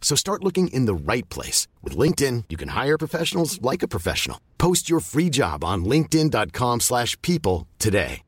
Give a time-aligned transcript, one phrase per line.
[0.00, 1.68] So start looking in the right place.
[1.82, 4.38] With LinkedIn, you can hire professionals like a professional.
[4.56, 8.22] Post your free job on linkedin.com slash people today.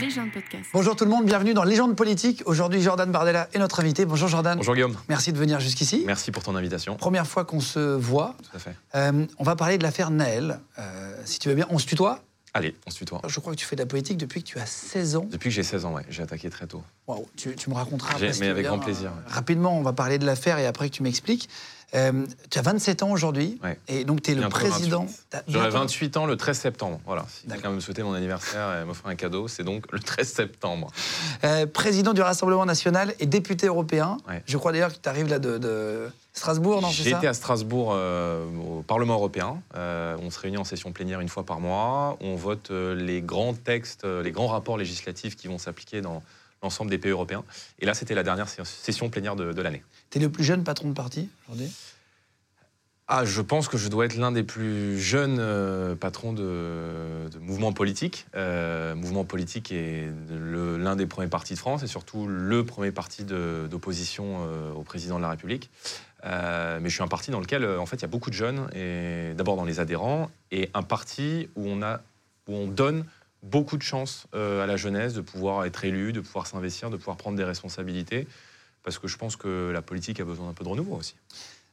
[0.00, 0.64] Légende podcast.
[0.72, 2.42] Bonjour tout le monde, bienvenue dans Légende politique.
[2.46, 4.06] Aujourd'hui, Jordan Bardella est notre invité.
[4.06, 4.56] Bonjour Jordan.
[4.56, 4.96] Bonjour Guillaume.
[5.10, 6.04] Merci de venir jusqu'ici.
[6.06, 6.96] Merci pour ton invitation.
[6.96, 8.34] Première fois qu'on se voit.
[8.50, 8.74] Tout à fait.
[8.94, 10.60] Euh, on va parler de l'affaire Naël.
[10.78, 12.22] Euh, si tu veux bien, on se tutoie
[12.52, 13.20] Allez, on se tutoie.
[13.28, 15.26] Je crois que tu fais de la politique depuis que tu as 16 ans.
[15.30, 16.82] Depuis que j'ai 16 ans, ouais, j'ai attaqué très tôt.
[17.06, 18.32] Waouh, tu, tu me raconteras après.
[18.40, 19.12] mais avec grand plaisir.
[19.28, 21.48] Rapidement, on va parler de l'affaire et après que tu m'expliques.
[21.94, 23.78] Euh, tu as 27 ans aujourd'hui Ouais.
[23.88, 25.00] et donc tu es le président.
[25.00, 25.24] 28.
[25.30, 27.00] T'as- J'aurai bientôt- 28 ans le 13 septembre.
[27.04, 27.24] Voilà.
[27.28, 30.90] Si quelqu'un me souhaiter mon anniversaire et m'offrir un cadeau, c'est donc le 13 septembre.
[31.44, 34.18] Euh, président du Rassemblement national et député européen.
[34.28, 34.42] Ouais.
[34.46, 37.90] Je crois d'ailleurs que tu arrives là de, de Strasbourg, non J'ai été à Strasbourg
[37.92, 38.44] euh,
[38.78, 39.60] au Parlement européen.
[39.74, 42.16] Euh, on se réunit en session plénière une fois par mois.
[42.20, 46.22] On vote euh, les grands textes, les grands rapports législatifs qui vont s'appliquer dans
[46.62, 47.44] l'ensemble des pays européens.
[47.78, 49.82] Et là, c'était la dernière session plénière de, de l'année.
[50.10, 51.70] Tu es le plus jeune patron de parti aujourd'hui?
[53.12, 57.38] Ah, je pense que je dois être l'un des plus jeunes euh, patrons de, de
[57.40, 58.24] mouvements politiques.
[58.36, 63.24] Euh, mouvement politique est l'un des premiers partis de France et surtout le premier parti
[63.24, 65.70] d'opposition euh, au président de la République.
[66.22, 68.68] Mais je suis un parti dans lequel, en fait, il y a beaucoup de jeunes,
[68.74, 72.02] et d'abord dans les adhérents, et un parti où on, a,
[72.46, 73.06] où on donne
[73.42, 76.96] beaucoup de chance euh, à la jeunesse de pouvoir être élu, de pouvoir s'investir, de
[76.96, 78.26] pouvoir prendre des responsabilités,
[78.82, 81.14] parce que je pense que la politique a besoin d'un peu de renouveau aussi.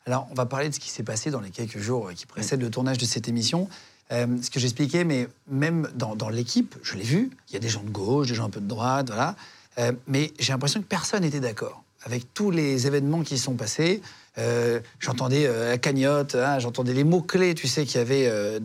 [0.06, 2.62] Alors, on va parler de ce qui s'est passé dans les quelques jours qui précèdent
[2.62, 3.68] le tournage de cette émission.
[4.12, 7.60] Euh, ce que j'expliquais, mais même dans, dans l'équipe, je l'ai vu, il y a
[7.60, 9.36] des gens de gauche, des gens un peu de droite, voilà.
[9.80, 14.02] Euh, mais j'ai l'impression que personne n'était d'accord avec tous les événements qui sont passés.
[14.38, 18.60] Euh, j'entendais euh, la cagnotte, hein, j'entendais les mots-clés, tu sais, qu'il y avait, euh,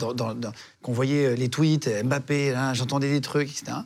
[0.82, 3.78] qu'on voyait euh, les tweets, Mbappé, hein, j'entendais des trucs, etc.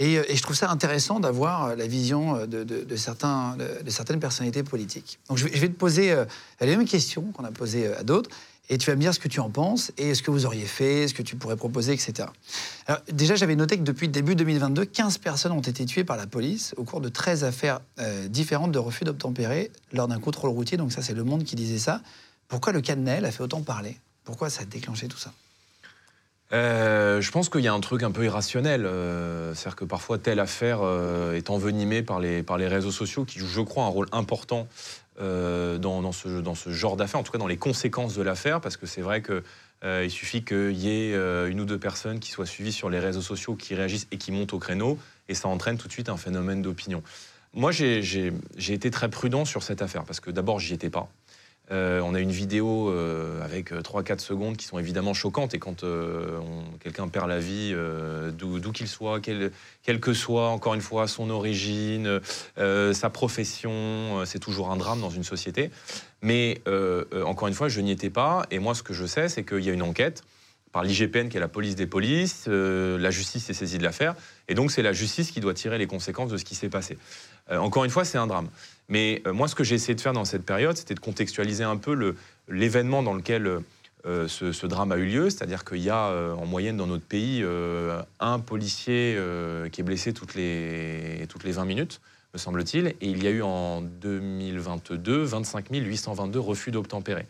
[0.00, 5.18] Et, je trouve ça intéressant d'avoir la vision de, certains, de, certaines personnalités politiques.
[5.28, 6.16] Donc je vais, je vais te poser
[6.60, 8.30] les mêmes questions qu'on a posées euh, à d'autres,
[8.70, 10.64] et tu vas me dire ce que tu en penses, et ce que vous auriez
[10.64, 12.28] fait, ce que tu pourrais proposer, etc.
[13.10, 16.72] Déjà, j'avais noté que depuis début 2022, 15 personnes ont été tuées par la police
[16.76, 20.76] au cours de 13 affaires euh, différentes de refus d'obtempérer lors d'un contrôle routier.
[20.76, 22.00] Donc ça, c'est Le Monde qui disait ça.
[22.46, 23.98] Pourquoi le cas de a fait autant parler?
[24.22, 25.32] Pourquoi ça a déclenché tout ça?
[26.52, 28.86] Euh, je pense qu'il y a un truc un peu irrationnel.
[28.86, 30.80] euh, C'est-à-dire que parfois, telle affaire
[31.34, 34.68] est envenimée par les, par les réseaux sociaux qui jouent, je crois, un rôle important
[35.18, 38.60] euh, dans, ce, dans ce genre d'affaires, en tout cas dans les conséquences de l'affaire,
[38.60, 39.42] parce que c'est vrai que
[39.84, 42.98] euh, suffit qu'il y ait euh, une ou deux personnes qui soient suivies sur les
[42.98, 46.08] réseaux sociaux, qui réagissent et qui montent au créneau, et ça entraîne tout de suite
[46.08, 47.02] un phénomène d'opinion.
[47.52, 48.32] Moi, j'ai
[48.68, 51.10] été très prudent sur cette affaire, parce que d'abord, j'y étais pas.
[51.72, 55.54] Euh, on a une vidéo euh, avec 3-4 secondes qui sont évidemment choquantes.
[55.54, 56.40] Et quand euh,
[56.82, 61.30] quelqu'un perd la vie, euh, d'où qu'il soit, quel, que soit, encore une fois, son
[61.30, 62.20] origine,
[62.58, 65.70] euh, sa profession, euh, c'est toujours un drame dans une société.
[66.22, 68.46] Mais euh, euh, encore une fois, je n'y étais pas.
[68.50, 70.22] Et moi, ce que je sais, c'est qu'il y a une enquête
[70.72, 72.44] par l'IGPN, qui est la police des polices.
[72.48, 74.14] euh, la justice est saisie de l'affaire.
[74.50, 76.98] Et donc, c'est la justice qui doit tirer les conséquences de ce qui s'est passé.
[77.52, 78.48] Euh, encore une fois, c'est un drame.
[78.88, 81.62] Mais euh, moi, ce que j'ai essayé de faire dans cette période, c'était de contextualiser
[81.62, 82.16] un peu
[82.48, 83.60] l'événement dans lequel
[84.06, 85.30] euh, ce, drame a eu lieu.
[85.30, 87.44] C'est-à-dire qu'il y a en moyenne dans notre pays
[88.18, 89.16] un policier
[89.70, 92.00] qui est blessé toutes les, toutes les 20 minutes,
[92.34, 92.88] me semble-t-il.
[92.88, 97.26] Et il y a eu en 2022 25 822 refus d'obtempérer.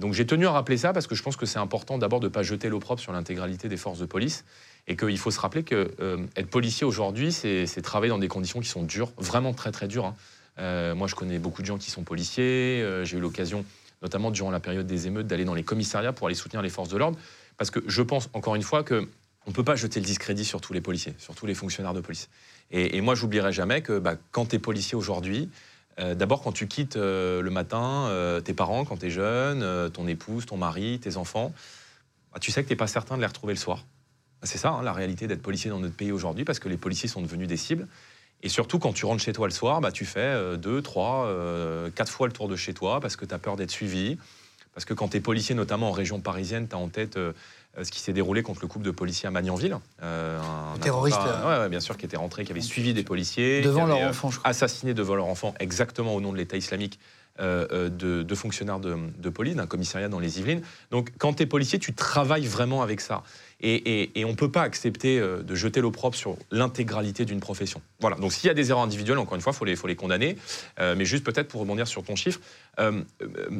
[0.00, 2.28] Donc j'ai tenu à rappeler ça parce que je pense que c'est important d'abord de
[2.28, 4.46] ne pas jeter l'opprobre sur l'intégralité des forces de police
[4.88, 8.60] et qu'il faut se rappeler que euh, être policier aujourd'hui, c'est travailler dans des conditions
[8.60, 10.06] qui sont dures, vraiment très très dures.
[10.06, 10.16] hein.
[10.58, 12.82] Euh, moi, je connais beaucoup de gens qui sont policiers.
[12.82, 13.64] euh, J'ai eu l'occasion,
[14.02, 16.88] notamment durant la période des émeutes, d'aller dans les commissariats pour aller soutenir les forces
[16.88, 17.18] de l'ordre.
[17.58, 19.06] Parce que je pense, encore une fois, que
[19.46, 21.94] on ne peut pas jeter le discrédit sur tous les policiers, sur tous les fonctionnaires
[21.94, 22.28] de police.
[22.70, 25.48] Et, et moi, j'oublierai jamais que bah, quand tu es policier aujourd'hui,
[25.98, 30.56] d'abord quand tu quittes le matin tes parents quand tu es jeune, ton épouse, ton
[30.56, 31.52] mari, tes enfants,
[32.32, 33.84] bah, tu sais que tu n'es pas certain de les retrouver le soir.
[34.42, 37.08] C'est ça, hein, la réalité d'être policier dans notre pays aujourd'hui, parce que les policiers
[37.08, 37.86] sont devenus des cibles.
[38.42, 41.26] Et surtout, quand tu rentres chez toi le soir, bah, tu fais euh, deux, trois,
[41.26, 44.16] euh, quatre fois le tour de chez toi, parce que tu as peur d'être suivi.
[44.74, 47.32] Parce que quand tu es policier, notamment en région parisienne, tu as en tête euh,
[47.82, 49.76] ce qui s'est déroulé contre le couple de policiers à Magnanville.
[50.02, 51.18] Euh, un terroriste.
[51.18, 53.60] ouais, bien sûr, qui était rentré, qui avait suivi des policiers.
[53.60, 54.50] Devant leur enfant, je crois.
[54.50, 57.00] Assassiné devant leur enfant, exactement au nom de l'État islamique.
[57.40, 60.62] de, fonctionnaires de, de police, d'un commissariat dans les Yvelines.
[60.92, 63.24] Donc, quand tu es policier, tu travailles vraiment avec ça.
[63.60, 67.82] Et, on ne peut pas accepter euh, de jeter l'opprobre sur l'intégralité d'une profession.
[68.00, 68.14] Voilà.
[68.16, 70.36] Donc s'il y a des erreurs individuelles, encore une fois, il faut les, condamner.
[70.78, 72.38] Euh, mais juste peut-être pour rebondir sur ton chiffre,
[72.78, 73.02] euh,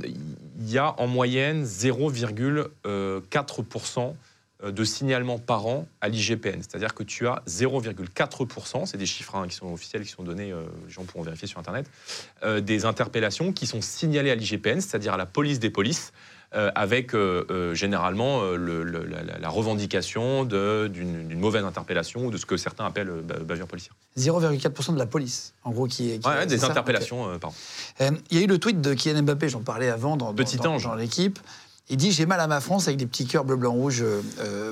[0.01, 4.15] il y a en moyenne 0,4%
[4.65, 6.61] de signalements par an à l'IGPN.
[6.61, 10.53] C'est-à-dire que tu as 0,4%, c'est des chiffres hein, qui sont officiels, qui sont donnés,
[10.87, 11.89] les gens pourront vérifier sur Internet,
[12.61, 16.13] des interpellations qui sont signalées à l'IGPN, c'est-à-dire à la police des polices,
[16.55, 22.87] euh, avec euh, euh, généralement la, revendication d'une mauvaise interpellation ou de ce que certains
[22.87, 23.13] appellent
[23.47, 23.95] bavure policière.
[24.17, 26.19] 0,4% de la police, en gros, qui est.
[26.21, 27.55] Qui des interpellations, pardon.
[28.31, 30.79] Il y a eu le tweet de Kylian Mbappé, j'en parlais avant dans, Petit dans,
[30.79, 31.39] dans l'équipe.
[31.91, 34.03] Il dit J'ai mal à ma France avec des petits cœurs bleu, blanc, rouge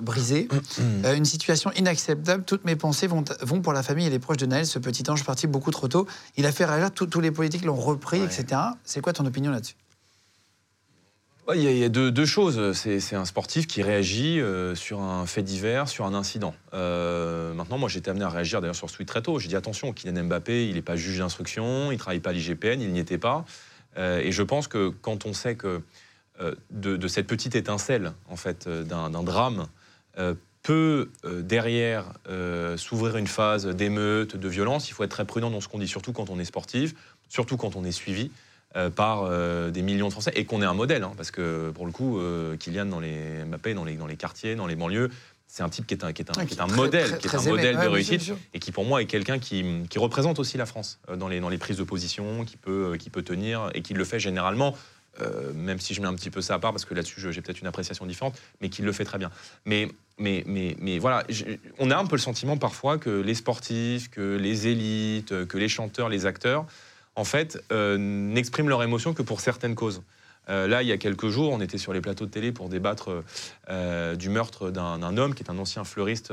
[0.01, 0.49] brisés.
[1.15, 2.45] une situation inacceptable.
[2.45, 5.05] Toutes mes pensées vont, vont pour la famille et les proches de Naël, ce petit
[5.11, 6.07] ange parti beaucoup trop tôt.
[6.39, 8.63] Il a fait réagir, tous les politiques l'ont repris, etc.
[8.83, 9.77] C'est quoi ton opinion là-dessus?
[11.55, 12.73] Il y, a, deux, choses.
[12.73, 16.55] C'est un sportif qui réagit euh, sur un fait divers, sur un incident.
[16.75, 19.39] Euh, maintenant, moi, j'ai été amené à réagir d'ailleurs sur ce tweet très tôt.
[19.39, 22.33] J'ai dit attention, Kylian Mbappé, il n'est pas juge d'instruction, il ne travaille pas à
[22.33, 23.45] l'IGPN, il n'y était pas.
[23.97, 25.83] Euh, et je pense que quand on sait que
[26.71, 29.69] de, cette petite étincelle, en fait, d'un drame,
[30.63, 32.13] peut derrière
[32.77, 35.89] s'ouvrir une phase d'émeute, de violence, il faut être très prudent dans ce qu'on dit,
[35.89, 36.95] surtout quand on est sportif,
[37.31, 38.31] surtout quand on est suivi.
[38.77, 41.71] Euh, par euh, des millions de Français et qu'on est un modèle, hein, parce que
[41.71, 44.75] pour le coup, euh, Kylian dans les Mbappé dans les, dans les quartiers, dans les
[44.75, 45.11] banlieues,
[45.47, 47.35] c'est un type qui est un, qui est un, qui est un modèle, qui est
[47.35, 50.67] un modèle de réussite et qui pour moi est quelqu'un qui, qui, représente aussi la
[50.67, 53.95] France dans les, dans les prises de position, qui peut, qui peut tenir et qui
[53.95, 54.77] le fait généralement.
[55.55, 57.63] même si je mets un petit peu ça à part, parce que là-dessus j'ai peut-être
[57.63, 59.31] une appréciation différente, mais qui le fait très bien.
[59.65, 61.25] Mais, mais, mais, mais voilà,
[61.79, 65.71] on a un peu le sentiment parfois que les sportifs, que les élites, que les
[65.71, 66.67] chanteurs, les acteurs,
[67.17, 70.03] en fait, euh, n'expriment leur émotion que pour certaines causes.
[70.49, 72.69] Euh, là, il y a quelques jours, on était sur les plateaux de télé pour
[72.69, 73.25] débattre
[73.69, 76.33] euh, du meurtre d'un homme qui est un ancien fleuriste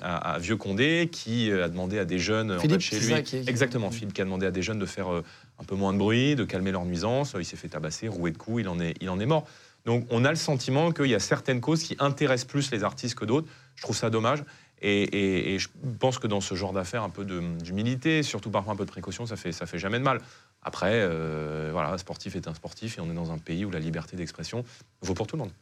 [0.00, 3.12] à, Vieux-Condé, qui a demandé à des jeunes Philippe, chez lui.
[3.46, 6.34] Exactement, Philippe qui a demandé à des jeunes de faire un peu moins de bruit,
[6.34, 7.34] de calmer leur nuisance.
[7.38, 9.46] Il s'est fait tabasser, rouer de coups, il en est, il en est mort.
[9.84, 13.16] Donc on a le sentiment qu'il y a certaines causes qui intéressent plus les artistes
[13.16, 13.48] que d'autres.
[13.74, 14.44] Je trouve ça dommage.
[14.82, 15.68] Et, je
[16.00, 19.26] pense que dans ce genre d'affaires, un peu d'humilité, surtout parfois un peu de précaution,
[19.26, 20.20] ça fait, ça fait jamais de mal.
[20.62, 23.70] Après, euh, voilà, un sportif est un sportif et on est dans un pays où
[23.70, 24.64] la liberté d'expression
[25.00, 25.52] vaut pour tout le monde.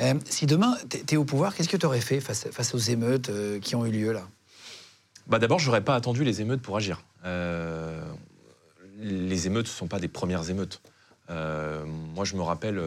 [0.00, 2.78] Euh, si demain, tu es au pouvoir, qu'est-ce que tu aurais fait face, face aux
[2.78, 4.28] émeutes euh, qui ont eu lieu là?
[5.26, 7.02] Bah D'abord, je n'aurais pas attendu les émeutes pour agir.
[9.00, 10.80] les émeutes ne sont pas des premières émeutes.
[11.30, 11.84] Euh,
[12.14, 12.80] moi, je me rappelle.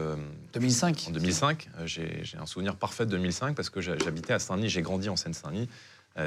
[0.54, 4.38] 2005 euh, En 2005, euh, j'ai un souvenir parfait de 2005 parce que j'habitais à
[4.38, 5.68] Saint-Denis, j'ai grandi en Seine-Saint-Denis.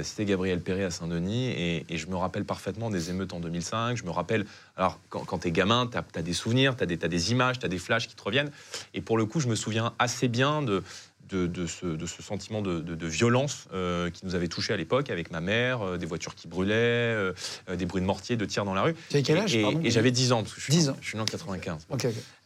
[0.01, 3.95] C'était Gabriel Perret à Saint-Denis et, je me rappelle parfaitement des émeutes en 2005.
[3.95, 4.47] Je me rappelle,
[4.77, 7.59] alors quand, quand tu es gamin, tu as, des souvenirs, tu as, as, des images,
[7.59, 8.49] tu as des flashs qui te reviennent.
[8.95, 10.81] Et pour le coup, je me souviens assez bien de,
[11.29, 15.81] de, ce, sentiment de, violence euh, qui nous avait touché à l'époque avec ma mère,
[15.81, 17.33] euh, des voitures qui brûlaient, euh,
[17.75, 18.95] des bruits de mortier, de tirs dans la rue.
[19.09, 20.97] Tu quel âge Et, j'avais 10 ans, parce que je suis, 10 ans.
[21.01, 21.87] Je suis né en 95.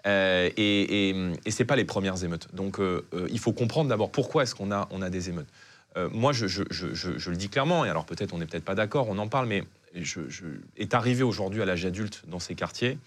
[0.06, 1.16] et et,
[1.46, 2.48] et c'est pas les premières émeutes.
[2.54, 2.80] Donc
[3.30, 5.50] il faut comprendre d'abord pourquoi est-ce qu'on a, on a des émeutes.
[6.12, 9.18] moi, je, je, le dis clairement, et alors peut-être on n'est peut-être pas d'accord, on
[9.18, 9.64] en parle, mais
[9.96, 10.22] je,
[10.78, 12.98] est arrivé aujourd'hui à l'âge adulte dans ces quartiers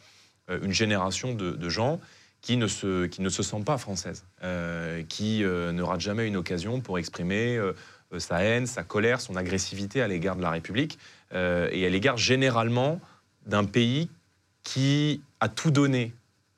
[0.48, 2.00] une génération de gens
[2.43, 6.27] qui ne se, qui ne se sent pas française, euh, qui euh, ne rate jamais
[6.27, 7.72] une occasion pour exprimer euh,
[8.19, 10.99] sa haine, sa colère, son agressivité à l'égard de la République
[11.34, 13.01] et à l'égard généralement
[13.46, 14.11] d'un pays
[14.65, 16.13] qui a tout donné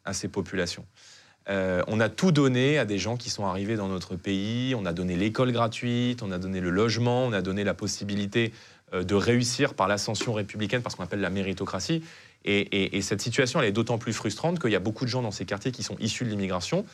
[0.05, 0.85] à ses populations.
[1.47, 4.75] on a tout donné à des gens qui sont arrivés dans notre pays.
[4.75, 8.53] On a donné l'école gratuite, on a donné le logement, on a donné la possibilité
[8.93, 12.03] de réussir par l'ascension républicaine, parce qu'on appelle la méritocratie.
[12.45, 15.31] Et, cette situation, elle est d'autant plus frustrante qu'il y a beaucoup de gens dans
[15.31, 16.85] ces quartiers qui sont issus de l'immigration,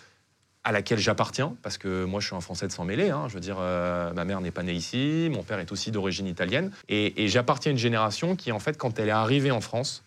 [0.63, 3.11] à laquelle j'appartiens, parce que moi je suis un Français de sang mêlé.
[3.11, 3.27] Hein.
[3.29, 6.27] je veux dire, euh, ma mère n'est pas née ici, mon père est aussi d'origine
[6.27, 6.71] italienne.
[6.89, 10.05] Et, j'appartiens à une génération qui, en fait, quand elle est arrivée en France,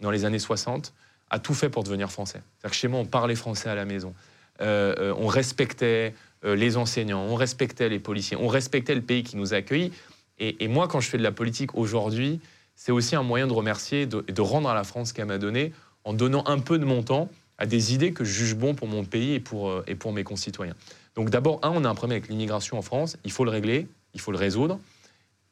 [0.00, 0.92] dans les années 60,
[1.30, 2.40] a tout fait pour devenir français.
[2.58, 4.14] C'est-à-dire que chez moi, on parlait français à la maison.
[4.60, 6.14] Euh, euh, on respectait
[6.44, 9.90] les enseignants, on respectait les policiers, on respectait le pays qui nous a accueillis.
[10.38, 12.40] et moi, quand je fais de la politique aujourd'hui,
[12.76, 15.38] c'est aussi un moyen de remercier et de, rendre à la France ce qu'elle m'a
[15.38, 15.72] donné
[16.04, 17.28] en donnant un peu de mon temps
[17.58, 20.12] à des idées que je juge bon pour mon pays et pour, euh, et pour
[20.12, 20.74] mes concitoyens.
[21.14, 23.88] Donc d'abord, un, on a un problème avec l'immigration en France, il faut le régler,
[24.12, 24.78] il faut le résoudre.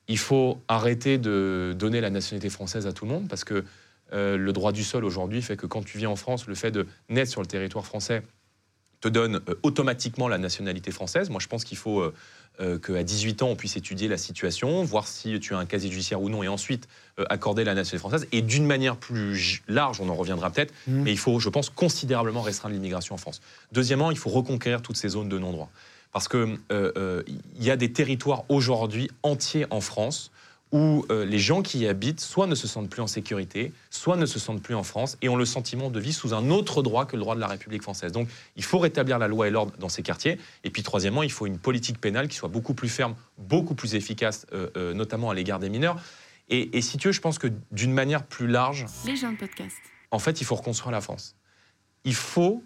[0.06, 3.64] Il faut arrêter de donner la nationalité française à tout le monde parce que
[4.12, 6.70] euh, le droit du sol aujourd'hui fait que quand tu vis en France, le fait
[6.70, 8.22] de naître sur le territoire français
[9.00, 11.30] te donne euh, automatiquement la nationalité française.
[11.30, 12.12] Moi, je pense qu'il faut
[12.60, 15.90] euh, qu'à 18 ans, on puisse étudier la situation, voir si tu as un casier
[15.90, 16.88] judiciaire ou non, et ensuite
[17.30, 18.28] accorder la nationalité française.
[18.32, 21.02] Et d'une manière plus large, on en reviendra peut-être, mmh.
[21.02, 23.40] mais il faut, je pense, considérablement restreindre l'immigration en France.
[23.72, 25.70] Deuxièmement, il faut reconquérir toutes ces zones de non-droit.
[26.12, 26.58] Parce qu'il
[27.58, 30.30] y a des territoires aujourd'hui entiers en France
[30.74, 34.16] où euh, les gens qui y habitent soit ne se sentent plus en sécurité, soit
[34.16, 36.82] ne se sentent plus en France et ont le sentiment de vivre sous un autre
[36.82, 38.10] droit que le droit de la République française.
[38.10, 40.36] Donc il faut rétablir la loi et l'ordre dans ces quartiers.
[40.64, 43.94] Et puis troisièmement, il faut une politique pénale qui soit beaucoup plus ferme, beaucoup plus
[43.94, 45.96] efficace, euh, euh, notamment à l'égard des mineurs.
[46.48, 48.84] Et, si tu veux, je pense que d'une manière plus large...
[49.06, 49.76] Les gens de podcast.
[50.10, 51.36] En fait, il faut reconstruire la France.
[52.04, 52.62] Il faut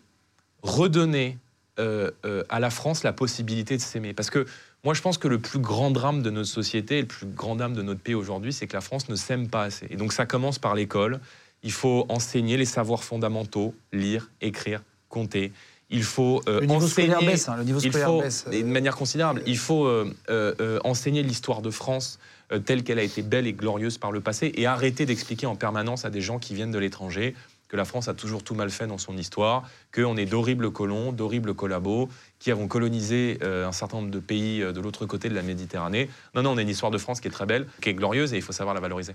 [0.63, 1.39] redonner
[1.77, 4.15] à la France la possibilité de s'aimer.
[4.15, 4.47] Parce que
[4.85, 7.75] moi, je pense que le plus grand drame de notre société, le plus grand drame
[7.75, 9.87] de notre pays aujourd'hui, c'est que la France ne s'aime pas assez.
[9.91, 11.21] Et donc, ça commence par l'école.
[11.63, 15.53] Il faut enseigner les savoirs fondamentaux, lire, écrire, compter.
[15.91, 17.27] Il faut euh, le niveau enseigner.
[17.27, 18.45] Baisse, hein, le niveau scolaire il baisse.
[18.45, 19.43] De manière considérable.
[19.47, 22.19] Il faut euh, euh, enseigner l'histoire de France
[22.65, 26.07] telle qu'elle a été belle et glorieuse par le passé et arrêter d'expliquer en permanence
[26.07, 27.35] à des gens qui viennent de l'étranger
[27.69, 31.13] que la France a toujours tout mal fait dans son histoire, qu'on est d'horribles colons,
[31.13, 32.09] d'horribles collabos,
[32.39, 35.43] qui avons colonisé euh, un certain nombre de pays euh, de l'autre côté de la
[35.43, 36.09] Méditerranée.
[36.35, 38.33] Non, non, on a une histoire de France qui est très belle, qui est glorieuse,
[38.33, 39.15] et il faut savoir la valoriser.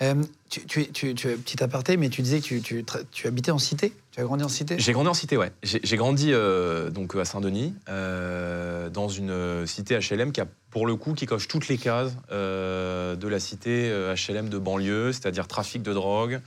[0.00, 0.14] Euh,
[0.48, 3.92] tu, tu, tu, tu, petit aparté, mais tu disais que tu, tu, habitais en cité
[4.12, 4.76] Tu as grandi en cité?
[4.78, 5.50] J'ai grandi en cité, ouais.
[5.64, 6.30] J'ai grandi
[6.92, 11.66] donc à Saint-Denis, dans une cité HLM qui a, pour le coup, qui coche toutes
[11.66, 16.40] les cases de la cité HLM de banlieue, c'est-à-dire trafic de drogue,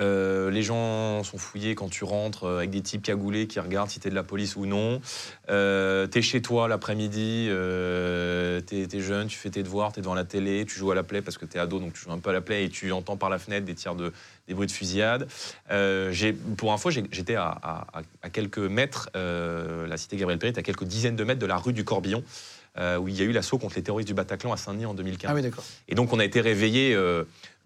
[0.00, 3.90] euh, les gens sont fouillés quand tu rentres euh, avec des types cagoulés qui regardent
[3.90, 5.00] si t'es de la police ou non.
[5.50, 7.48] Euh, t'es chez toi l'après-midi,
[8.66, 11.20] t'es jeune, tu fais tes devoirs, t'es devant la télé, tu joues à la plaie
[11.20, 13.16] parce que t'es ado, donc tu joues un peu à la plaie et tu entends
[13.16, 14.12] par la fenêtre des tirs de,
[14.48, 15.28] des bruits de fusillade.
[16.56, 17.86] pour info, j'étais à,
[18.32, 21.84] quelques mètres, la cité Gabriel Péry à quelques dizaines de mètres de la rue du
[21.84, 22.22] Corbillon.
[22.78, 25.30] où il y a eu l'assaut contre les terroristes du Bataclan à Saint-Denis en 2015.
[25.30, 25.64] Ah oui, d'accord.
[25.88, 27.24] Et donc on a été réveillés euh,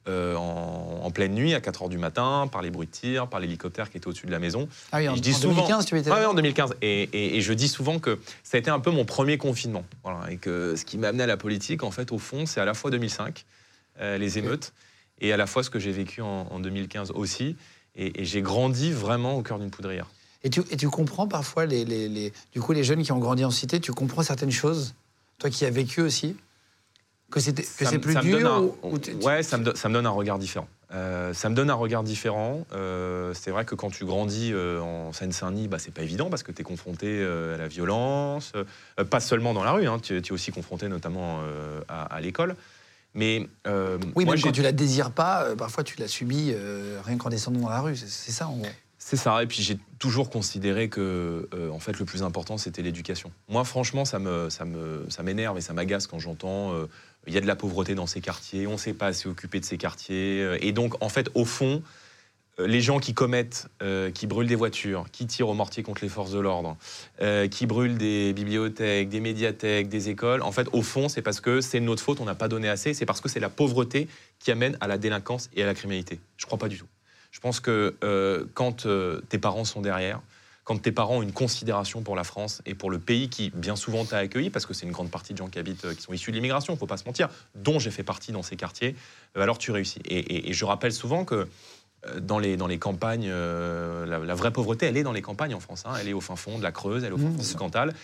[0.08, 3.90] en, pleine nuit, à 4 h du matin, par les bruits de tir, par l'hélicoptère
[3.90, 4.68] qui était au-dessus de la maison.
[4.92, 6.74] Ah oui, en, 2015, tu étais là Oui, en 2015.
[6.82, 9.84] Et, je dis souvent que ça a été un peu mon premier confinement.
[10.30, 12.64] et que ce qui m'a amené à la politique, en fait, au fond, c'est à
[12.64, 13.44] la fois 2005,
[14.00, 14.72] euh, les émeutes,
[15.20, 17.56] et à la fois ce que j'ai vécu en, 2015 aussi.
[17.94, 20.06] Et, j'ai grandi vraiment au cœur d'une poudrière.
[20.44, 23.44] Et tu, et tu comprends parfois, les, les, du coup, les jeunes qui ont grandi
[23.44, 24.94] en cité, tu comprends certaines choses
[25.38, 26.36] Toi qui as vécu aussi?
[27.30, 28.74] Que c'est plus dur
[29.22, 30.68] Ouais, ça me, ça me, donne un regard différent.
[30.92, 32.64] Euh, ça me donne un regard différent.
[32.72, 36.42] Euh, c'est vrai que quand tu grandis euh, en Seine-Saint-Denis, bah, c'est pas évident parce
[36.44, 38.52] que tu es confronté à la violence,
[39.10, 41.40] pas seulement dans la rue, hein, tu, es aussi confronté notamment
[41.88, 42.56] à, l'école.
[43.14, 43.48] Mais
[44.14, 46.54] oui, moi, même quand tu la désires pas, parfois tu l'as subi
[47.04, 47.96] rien qu'en descendant dans la rue.
[47.96, 48.66] C'est ça en gros.
[48.98, 49.40] C'est ça.
[49.42, 53.32] Et puis j'ai toujours considéré que, en fait, le plus important c'était l'éducation.
[53.48, 56.72] Moi, franchement, ça me, ça me, ça m'énerve et ça m'agace quand j'entends
[57.26, 59.60] il y a de la pauvreté dans ces quartiers, on ne s'est pas assez occupé
[59.60, 60.42] de ces quartiers.
[60.42, 61.82] Euh, et donc, en fait, au fond,
[62.60, 66.02] euh, les gens qui commettent, euh, qui brûlent des voitures, qui tirent au mortier contre
[66.02, 66.76] les forces de l'ordre,
[67.50, 71.60] qui brûlent des bibliothèques, des médiathèques, des écoles, en fait, au fond, c'est parce que
[71.60, 74.50] c'est notre faute, on n'a pas donné assez, c'est parce que c'est la pauvreté qui
[74.50, 76.20] amène à la délinquance et à la criminalité.
[76.36, 76.86] Je ne crois pas du tout.
[77.32, 77.96] Je pense que
[78.54, 78.86] quand
[79.28, 80.20] tes parents sont derrière,
[80.66, 83.76] quand tes parents ont une considération pour la France et pour le pays qui bien
[83.76, 86.02] souvent t'a accueilli, parce que c'est une grande partie de gens qui habitent, euh, qui
[86.02, 88.42] sont issus de l'immigration, il ne faut pas se mentir, dont j'ai fait partie dans
[88.42, 88.96] ces quartiers,
[89.36, 90.00] euh, alors tu réussis.
[90.04, 91.46] Et, je rappelle souvent que
[92.06, 95.60] euh, dans les, dans les campagnes, la, vraie pauvreté, elle est dans les campagnes en
[95.60, 95.84] France.
[95.86, 95.92] Hein.
[96.00, 97.54] Elle est au fin fond de la Creuse, elle est au fin mmh, fond du
[97.54, 97.94] Cantal.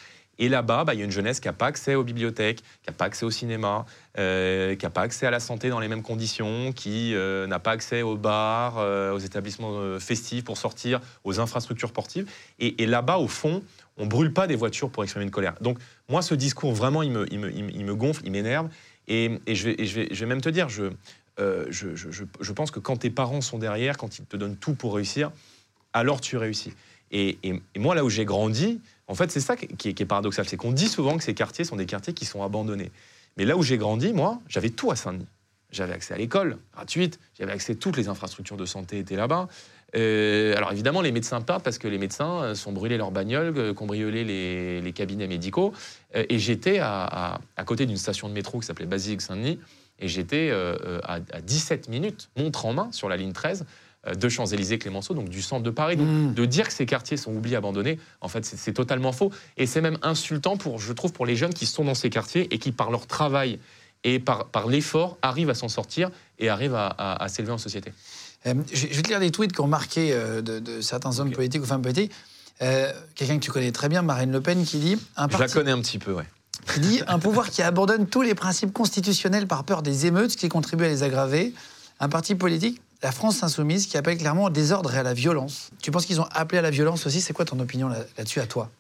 [0.42, 2.88] Et là-bas, bah, il y a une jeunesse qui n'a pas accès aux bibliothèques, qui
[2.88, 3.86] n'a pas accès au cinéma,
[4.18, 7.60] euh, qui n'a pas accès à la santé dans les mêmes conditions, qui euh, n'a
[7.60, 12.28] pas accès aux bars, euh, aux établissements festifs pour sortir, aux infrastructures sportives.
[12.58, 13.62] Et, là-bas, au fond,
[13.98, 15.54] on brûle pas des voitures pour exprimer une colère.
[15.60, 18.68] Donc moi, ce discours, vraiment, il me, gonfle, il m'énerve.
[19.06, 20.90] Et, je, vais, même te dire, je,
[22.52, 25.30] pense que quand tes parents sont derrière, quand ils te donnent tout pour réussir,
[25.92, 26.72] alors tu réussis.
[27.12, 27.38] Et
[27.76, 28.80] moi, là où j'ai grandi,
[29.12, 31.76] en fait, c'est ça qui est, paradoxal, c'est qu'on dit souvent que ces quartiers sont
[31.76, 32.90] des quartiers qui sont abandonnés.
[33.36, 35.26] Mais là où j'ai grandi, moi, j'avais tout à Saint-Denis.
[35.70, 39.48] J'avais accès à l'école gratuite, j'avais accès à toutes les infrastructures de santé étaient là-bas.
[39.96, 43.52] Euh, alors évidemment, les médecins partent parce que les médecins euh, sont brûlés leurs bagnoles,
[43.58, 45.74] euh, cambriolé les, les cabinets médicaux.
[46.14, 49.60] et j'étais à, côté d'une station de métro qui s'appelait Basilique Saint-Denis.
[49.98, 50.50] Et j'étais
[51.04, 53.64] à, à, 17 minutes, montre en main, sur la ligne 13, euh,
[54.16, 55.96] de Champs-Élysées, Clémenceau, donc du centre de Paris.
[55.96, 56.34] Donc mm.
[56.34, 59.30] de dire que ces quartiers sont oubliés, abandonnés, en fait, c'est totalement faux.
[59.56, 62.52] Et c'est même insultant, pour, je trouve, pour les jeunes qui sont dans ces quartiers
[62.52, 63.58] et qui, par leur travail
[64.04, 67.92] et par, par l'effort, arrivent à s'en sortir et arrivent à, s'élever en société.
[68.46, 71.62] Euh, je, vais te lire des tweets qui ont marqué euh, de, certains hommes politiques
[71.62, 72.12] ou femmes politiques.
[72.60, 75.48] Euh, quelqu'un que tu connais très bien, Marine Le Pen, qui dit un Je la
[75.48, 76.26] connais un petit peu, ouais.
[76.74, 80.36] Qui dit un pouvoir qui abandonne tous les principes constitutionnels par peur des émeutes, ce
[80.36, 81.54] qui contribue à les aggraver.
[81.98, 85.70] Un parti politique, la France insoumise, qui appelle clairement au désordre et à la violence.
[85.82, 87.20] Tu penses qu'ils ont appelé à la violence aussi?
[87.20, 88.70] C'est quoi ton opinion là-dessus à toi?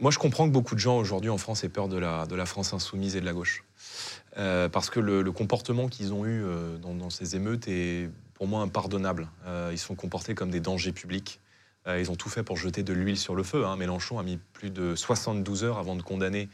[0.00, 2.72] Moi, je comprends que beaucoup de gens aujourd'hui en France aient peur de la, France
[2.72, 3.64] insoumise et de la gauche.
[4.38, 8.62] Euh, parce que le, comportement qu'ils ont eu euh, dans, ces émeutes est pour moi
[8.62, 9.28] impardonnable.
[9.46, 11.40] Euh, ils sont comportés comme des dangers publics.
[11.86, 13.66] ils ont tout fait pour jeter de l'huile sur le feu.
[13.66, 13.76] Hein.
[13.76, 16.48] Mélenchon a mis plus de 72 heures avant de condamner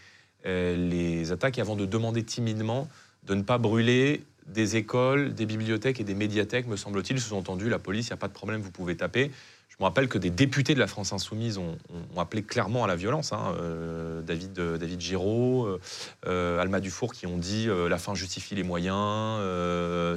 [0.44, 2.88] les attaques et avant de demander timidement
[3.24, 7.20] de ne pas brûler des écoles, des bibliothèques et des médiathèques, me semble-t-il.
[7.20, 9.30] Sous-entendu, la police, il n'y a pas de problème, vous pouvez taper.
[9.68, 11.76] Je me rappelle que des députés de la France Insoumise ont,
[12.16, 13.32] appelé clairement à la violence.
[13.32, 13.54] Hein.
[13.60, 15.78] Euh, David, euh, David Giraud,
[16.26, 19.38] euh, Alma Dufour qui ont dit la fin justifie les moyens,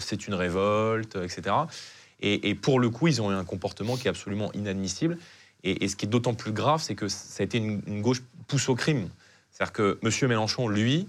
[0.01, 1.55] c'est une révolte, etc.
[2.21, 5.17] Et, pour le coup, ils ont eu un comportement qui est absolument inadmissible.
[5.63, 8.23] Et, ce qui est d'autant plus grave, c'est que ça a été une, une gauche
[8.47, 9.09] pousse au crime.
[9.51, 10.29] C'est-à-dire que M.
[10.29, 11.07] Mélenchon, lui,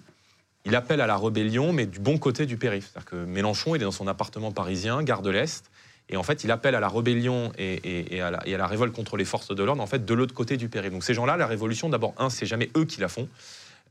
[0.64, 2.84] il appelle à la rébellion, mais du bon côté du périph'.
[2.84, 5.70] C'est-à-dire que Mélenchon, il est dans son appartement parisien, gare de l'Est,
[6.08, 9.54] et en fait, il appelle à la rébellion et, à, la, révolte contre les forces
[9.54, 10.92] de l'ordre, en fait, de l'autre côté du périph'.
[10.92, 13.28] Donc ces gens-là, la révolution, d'abord, un, c'est jamais eux qui la font.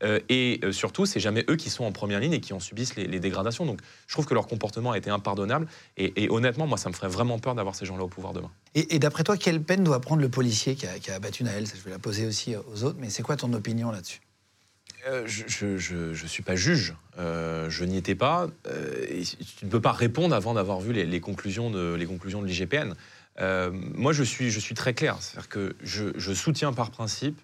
[0.03, 2.59] Euh, et euh, surtout, c'est jamais eux qui sont en première ligne et qui en
[2.59, 3.65] subissent les, dégradations.
[3.65, 5.67] Donc, je trouve que leur comportement a été impardonnable.
[5.97, 8.51] Et, honnêtement, moi, ça me ferait vraiment peur d'avoir ces gens-là au pouvoir demain.
[8.73, 11.65] Et, d'après toi, quelle peine doit prendre le policier qui a, abattu Naël?
[11.67, 14.21] Je vais la poser aussi aux autres, mais c'est quoi ton opinion là-dessus?
[15.07, 18.47] Euh, je ne suis pas juge, euh, je n'y étais pas.
[18.67, 19.23] Euh,
[19.57, 22.93] tu ne peux pas répondre avant d'avoir vu les, conclusions de l'IGPN.
[23.95, 27.39] moi, je suis, très clair, c'est-à-dire que je, soutiens par principe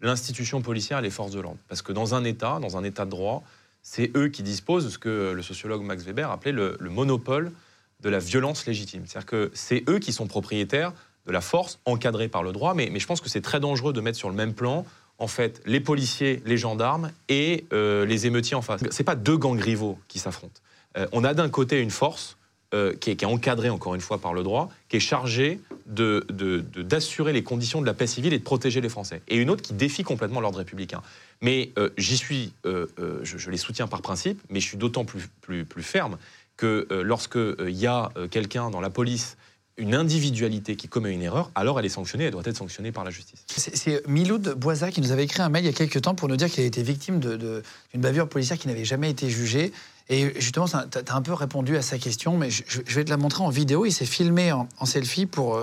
[0.00, 3.04] l'institution policière et les forces de l'ordre, parce que dans un État, dans un État
[3.04, 3.42] de droit,
[3.82, 7.52] c'est eux qui disposent de ce que le sociologue Max Weber appelait le, monopole
[8.00, 9.04] de la violence légitime.
[9.06, 10.92] C'est-à-dire que c'est eux qui sont propriétaires
[11.26, 14.00] de la force encadrée par le droit, mais je pense que c'est très dangereux de
[14.00, 14.84] mettre sur le même plan
[15.18, 18.82] en fait les policiers, les gendarmes et euh, les émeutiers en face.
[18.90, 20.60] C'est pas deux gangs rivaux qui s'affrontent.
[20.96, 22.36] Euh, on a d'un côté une force
[22.74, 27.42] euh, qui, est, encadrée encore une fois par le droit, qui est chargée d'assurer les
[27.42, 30.02] conditions de la paix civile et de protéger les Français, et une autre qui défie
[30.02, 31.00] complètement l'ordre républicain.
[31.40, 35.84] Mais j'y suis, je, les soutiens par principe, mais je suis d'autant plus, plus, plus
[35.84, 36.18] ferme
[36.56, 39.36] que lorsqu'il y a quelqu'un dans la police
[39.78, 43.04] une individualité qui commet une erreur, alors elle est sanctionnée, elle doit être sanctionnée par
[43.04, 43.44] la justice.
[43.48, 46.28] C'est Miloud Boisa qui nous avait écrit un mail il y a quelques temps pour
[46.28, 47.62] nous dire qu'il a été victime d'une
[48.00, 49.72] bavure policière qui n'avait jamais été jugée.
[50.08, 53.16] Et justement, tu as, un peu répondu à sa question, mais je, vais te la
[53.16, 53.84] montrer en vidéo.
[53.84, 55.60] Il s'est filmé en, selfie pour,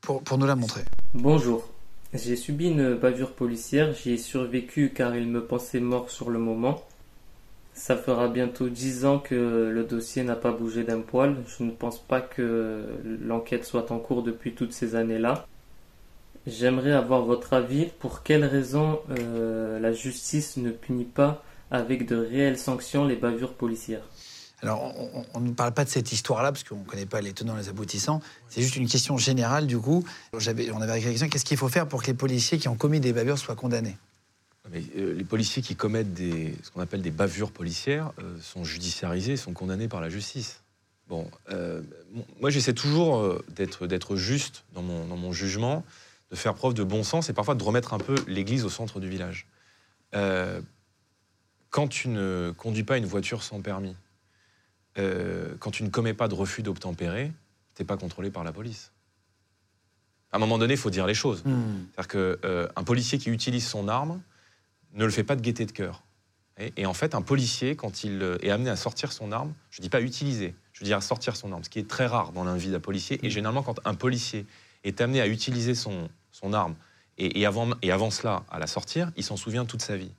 [0.00, 0.82] pour, pour nous la montrer.
[1.14, 1.68] Bonjour.
[2.12, 3.92] J'ai subi une bavure policière.
[3.92, 6.84] J'y ai survécu car il me pensait mort sur le moment.
[7.74, 11.36] Ça fera bientôt dix ans que le dossier n'a pas bougé d'un poil.
[11.46, 12.84] Je ne pense pas que
[13.20, 15.46] l'enquête soit en cours depuis toutes ces années-là.
[16.46, 17.86] J'aimerais avoir votre avis.
[17.98, 23.54] Pour quelles raisons euh, la justice ne punit pas avec de réelles sanctions les bavures
[23.54, 24.08] policières?
[24.62, 24.94] Alors,
[25.34, 27.60] on ne parle pas de cette histoire-là, parce qu'on ne connaît pas les tenants et
[27.60, 28.22] les aboutissants.
[28.48, 30.04] C'est juste une question générale, du coup.
[30.32, 33.00] on avait la question, qu'est-ce qu'il faut faire pour que les policiers qui ont commis
[33.00, 33.96] des bavures soient condamnés?
[34.72, 39.36] Euh, les policiers qui commettent des, ce qu'on appelle des bavures policières euh, sont judiciarisés,
[39.36, 40.62] sont condamnés par la justice.
[41.08, 41.82] Bon, euh,
[42.40, 45.84] moi j'essaie toujours d'être juste dans mon, dans mon, jugement,
[46.30, 49.00] de faire preuve de bon sens et parfois de remettre un peu l'église au centre
[49.00, 49.46] du village.
[51.68, 53.94] quand tu ne conduis pas une voiture sans permis,
[54.96, 57.30] quand tu ne commets pas de refus d'obtempérer,
[57.74, 58.90] tu n'es pas contrôlé par la police.
[60.32, 61.44] À un moment donné, il faut dire les choses.
[61.44, 61.84] Hmm.
[61.92, 64.22] C'est-à-dire qu'un policier qui utilise son arme,
[64.94, 66.02] ne le fait pas de gaieté de cœur.
[66.76, 69.80] Et, en fait, un policier, quand il euh, est amené à sortir son arme, je
[69.80, 72.06] ne dis pas utiliser, je veux dire à sortir son arme, ce qui est très
[72.06, 73.18] rare dans la vie d'un policier.
[73.26, 74.46] Et généralement, quand un policier
[74.84, 76.76] est amené à utiliser son, son arme
[77.18, 80.12] et, avant, et avant cela à la sortir, il s'en souvient toute sa vie.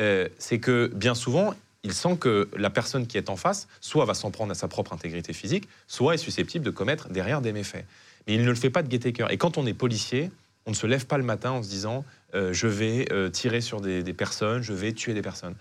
[0.00, 4.04] Euh, c'est que bien souvent, il sent que la personne qui est en face, soit
[4.04, 7.52] va s'en prendre à sa propre intégrité physique, soit est susceptible de commettre derrière des
[7.52, 7.84] méfaits.
[8.26, 9.30] Mais il ne le fait pas de gaieté de cœur.
[9.30, 10.30] Et quand on est policier,
[10.66, 13.80] on ne se lève pas le matin en se disant je vais euh, tirer sur
[13.80, 15.54] des, personnes, je vais tuer des personnes.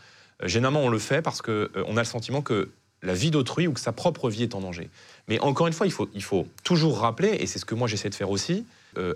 [0.43, 2.69] Euh, généralement, on le fait parce qu'on a le sentiment que
[3.01, 4.89] la vie d'autrui ou que sa propre vie est en danger.
[5.27, 7.87] Mais encore une fois, il faut, il faut toujours rappeler, et c'est ce que moi
[7.87, 8.65] j'essaie de faire aussi,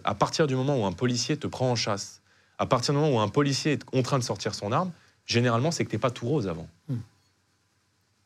[0.06, 2.22] à partir du moment où un policier te prend en chasse,
[2.58, 4.92] à partir du moment où un policier est en train de sortir son arme,
[5.26, 6.70] généralement, c'est que tu n'es pas tout rose avant.
[6.88, 7.00] Hmm.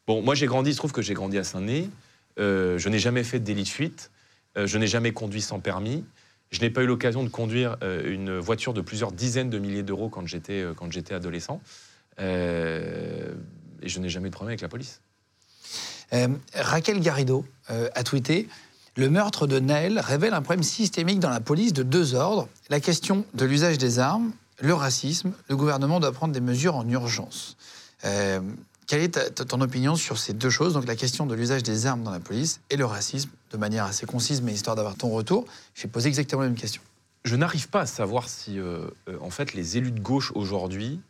[0.05, 1.89] Bon, moi j'ai grandi, il se trouve que j'ai grandi à Saint-Denis,
[2.37, 4.11] je n'ai jamais fait de délit de fuite,
[4.55, 6.03] je n'ai jamais conduit sans permis,
[6.51, 9.83] je n'ai pas eu l'occasion de conduire euh, une voiture de plusieurs dizaines de milliers
[9.83, 11.61] d'euros quand j'étais euh, adolescent.
[12.19, 13.33] Euh,
[13.81, 15.01] et je n'ai jamais de problème avec la police.
[16.53, 18.47] Raquel Garrido a tweeté
[18.95, 22.47] Le meurtre de Naël révèle un problème systémique dans la police de deux ordres.
[22.69, 24.31] La question de l'usage des armes,
[24.61, 25.33] le racisme.
[25.49, 27.57] Le gouvernement doit prendre des mesures en urgence.
[28.87, 30.73] Quelle est ton opinion sur ces deux choses?
[30.73, 33.83] Donc la question de l'usage des armes dans la police et le racisme, de manière
[33.83, 35.45] assez concise, mais histoire d'avoir ton retour.
[35.75, 36.81] Je vais poser exactement la même question.
[37.25, 41.01] Je n'arrive pas à savoir si, euh, euh, en fait, les élus de gauche aujourd'hui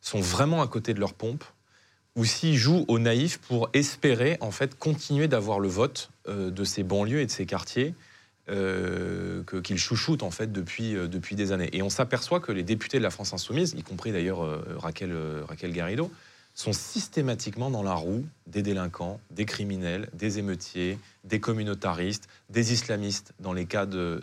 [0.00, 1.44] sont vraiment à côté de leur pompe
[2.14, 6.64] ou s'ils jouent au naïf pour espérer en fait continuer d'avoir le vote euh, de
[6.64, 7.94] ces banlieues et de ces quartiers
[8.48, 11.68] qu'ils chouchoutent en fait depuis, depuis des années.
[11.72, 14.38] Et on s'aperçoit que les députés de la France insoumise, y compris d'ailleurs
[14.78, 15.12] Raquel,
[15.48, 16.12] Raquel Garrido,
[16.56, 23.34] sont systématiquement dans la roue des délinquants, des criminels, des émeutiers, des communautaristes, des islamistes
[23.40, 24.20] dans les cas de,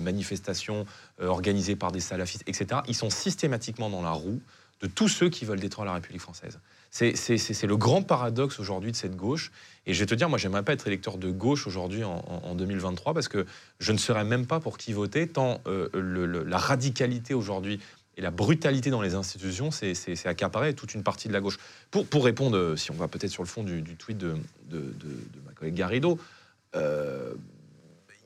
[0.00, 0.86] manifestations
[1.20, 2.80] organisées par des salafistes, etc.
[2.88, 4.40] Ils sont systématiquement dans la roue
[4.80, 6.58] de tous ceux qui veulent détruire la République française.
[6.90, 9.52] C'est le grand paradoxe aujourd'hui de cette gauche.
[9.86, 13.14] Et je vais te dire, moi, j'aimerais pas être électeur de gauche aujourd'hui en, 2023
[13.14, 13.46] parce que
[13.78, 15.88] je ne saurais même pas pour qui voter, tant euh,
[16.46, 17.80] la radicalité aujourd'hui
[18.16, 21.58] et la brutalité dans les institutions, c'est accaparé toute une partie de la gauche.
[21.90, 24.36] Pour, pour répondre, euh, si on va peut-être sur le fond du, tweet de,
[24.68, 24.84] de,
[25.46, 26.18] ma collègue Garrido,
[26.76, 27.32] euh,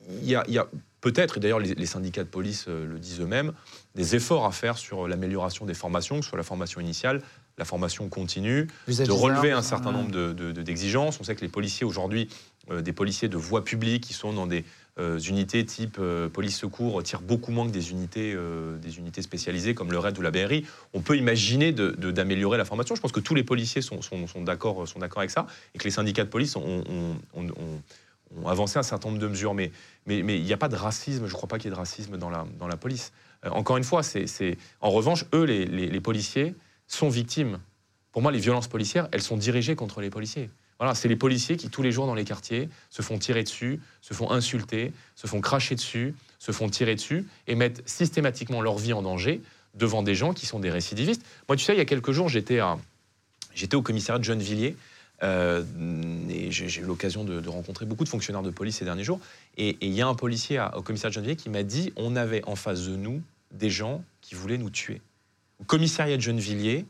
[0.09, 0.69] il y a,
[1.01, 3.53] peut-être, et d'ailleurs les, syndicats de police le disent eux-mêmes,
[3.95, 7.23] des efforts à faire sur l'amélioration des formations, que ce soit la formation initiale,
[7.59, 10.11] la formation continue, de relever un certain nombre
[10.63, 11.19] d'exigences.
[11.21, 12.29] On sait que les policiers aujourd'hui,
[12.71, 14.63] euh, des policiers de voie publique qui sont dans des euh,
[14.99, 18.37] unités type euh, police secours tirent beaucoup moins que des unités,
[18.81, 20.65] des unités spécialisées comme le RAID ou la BRI.
[20.95, 22.95] On peut imaginer d'améliorer la formation.
[22.95, 24.85] Je pense que tous les policiers sont, sont, sont d'accord
[25.17, 26.85] avec ça et que les syndicats de police ont,
[28.45, 29.55] avancé un certain nombre de mesures.
[29.55, 29.71] Mais
[30.07, 31.79] il mais, n'y a pas de racisme, je ne crois pas qu'il y ait de
[31.79, 33.13] racisme dans la, dans la police.
[33.45, 36.55] encore une fois, c'est en revanche, eux, les, les policiers,
[36.87, 37.59] sont victimes.
[38.13, 40.49] Pour moi, les violences policières, elles sont dirigées contre les policiers.
[40.79, 43.81] Voilà, c'est les policiers qui, tous les jours dans les quartiers, se font tirer dessus,
[44.03, 48.77] se font insulter, se font cracher dessus, se font tirer dessus et mettent systématiquement leur
[48.77, 49.41] vie en danger
[49.75, 51.23] devant des gens qui sont des récidivistes.
[51.49, 54.77] Moi, tu sais, il y a quelques jours, j'étais, au commissariat de Gennevilliers
[55.23, 55.65] euh,
[56.29, 59.21] et j'ai, eu l'occasion de, rencontrer beaucoup de fonctionnaires de police ces derniers jours.
[59.57, 62.45] Et il y a un policier au commissariat de Gennevilliers qui m'a dit on avait
[62.47, 65.01] en face de nous des gens qui voulaient nous tuer
[65.61, 66.87] au commissariat de Gennevilliers,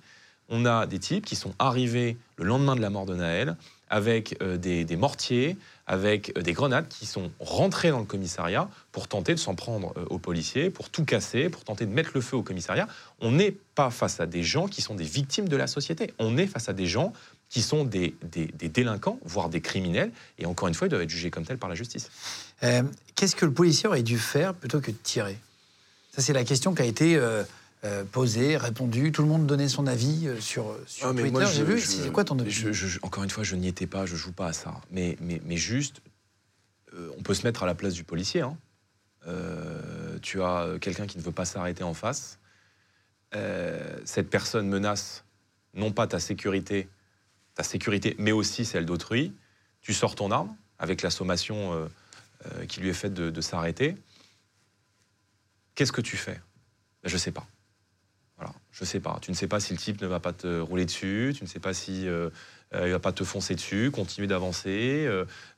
[0.49, 3.57] on a des types qui sont arrivés le lendemain de la mort de Naël
[3.89, 9.09] avec euh, des, mortiers, avec euh, des grenades qui sont rentrés dans le commissariat pour
[9.09, 12.21] tenter de s'en prendre euh, aux policiers, pour tout casser, pour tenter de mettre le
[12.21, 12.89] feu au commissariat.
[13.21, 16.13] On n'est pas face à des gens qui sont des victimes de la société.
[16.19, 17.13] On est face à des gens
[17.49, 20.11] qui sont des, délinquants, voire des criminels.
[20.39, 22.11] Et encore une fois, ils doivent être jugés comme tels par la justice.
[23.15, 25.39] Qu'est-ce que le policier aurait dû faire plutôt que de tirer?
[26.11, 27.17] Ça, c'est la question qui a été
[28.13, 31.45] posé, répondu, tout le monde donnait son avis euh, sur, sur ah, Twitter.
[31.53, 32.65] J'ai vu, c'est quoi ton avis?
[33.03, 34.75] Encore une fois, je n'y étais pas, je joue pas à ça.
[34.91, 36.01] Mais, mais, mais juste,
[36.95, 38.43] euh, on peut se mettre à la place du policier.
[38.43, 38.57] Hein.
[40.23, 42.39] tu as quelqu'un qui ne veut pas s'arrêter en face.
[44.05, 45.25] cette personne menace
[45.75, 46.89] non pas ta sécurité,
[47.55, 49.35] ta sécurité, mais aussi celle d'autrui.
[49.83, 51.89] Tu sors ton arme avec la sommation
[52.69, 53.97] qui lui est faite de, de s'arrêter.
[55.75, 56.41] Qu'est-ce que tu fais?
[57.03, 57.47] Ben, Je ne sais pas.
[58.39, 59.19] Voilà, je sais pas.
[59.23, 61.49] Tu ne sais pas si le type ne va pas te rouler dessus, tu ne
[61.49, 62.29] sais pas si euh,
[62.75, 65.09] euh, il va pas te foncer dessus, continuer d'avancer,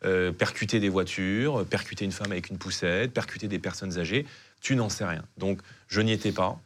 [0.05, 4.27] euh, percuter des voitures, percuter une femme avec une poussette, percuter des personnes âgées.
[4.61, 5.25] Tu n'en sais rien.
[5.39, 6.61] Donc, je n'y étais pas.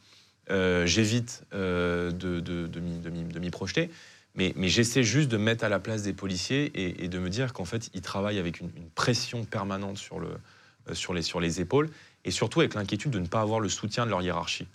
[0.51, 3.91] J'évite de, m'y projeter.
[4.35, 6.73] Mais, j'essaie juste de mettre à la place des policiers
[7.03, 11.89] et, de me dire qu'en fait, ils travaillent avec une, pression permanente sur les épaules
[12.27, 14.67] et surtout avec l'inquiétude de ne pas avoir le soutien de leur hiérarchie.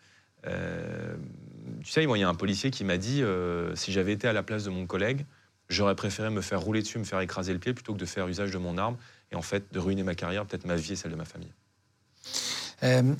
[0.45, 1.15] Euh,
[1.83, 4.33] tu sais, il y a un policier qui m'a dit euh, si j'avais été à
[4.33, 5.25] la place de mon collègue,
[5.69, 8.27] j'aurais préféré me faire rouler dessus, me faire écraser le pied plutôt que de faire
[8.27, 8.97] usage de mon arme
[9.31, 11.51] et en fait de ruiner ma carrière, peut-être ma vie et celle de ma famille.
[12.83, 13.13] Euh,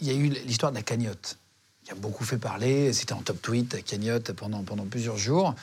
[0.00, 1.38] il y a eu l'histoire de la cagnotte
[1.84, 2.92] qui a beaucoup fait parler.
[2.92, 5.54] C'était en top tweet, la cagnotte, pendant, plusieurs jours.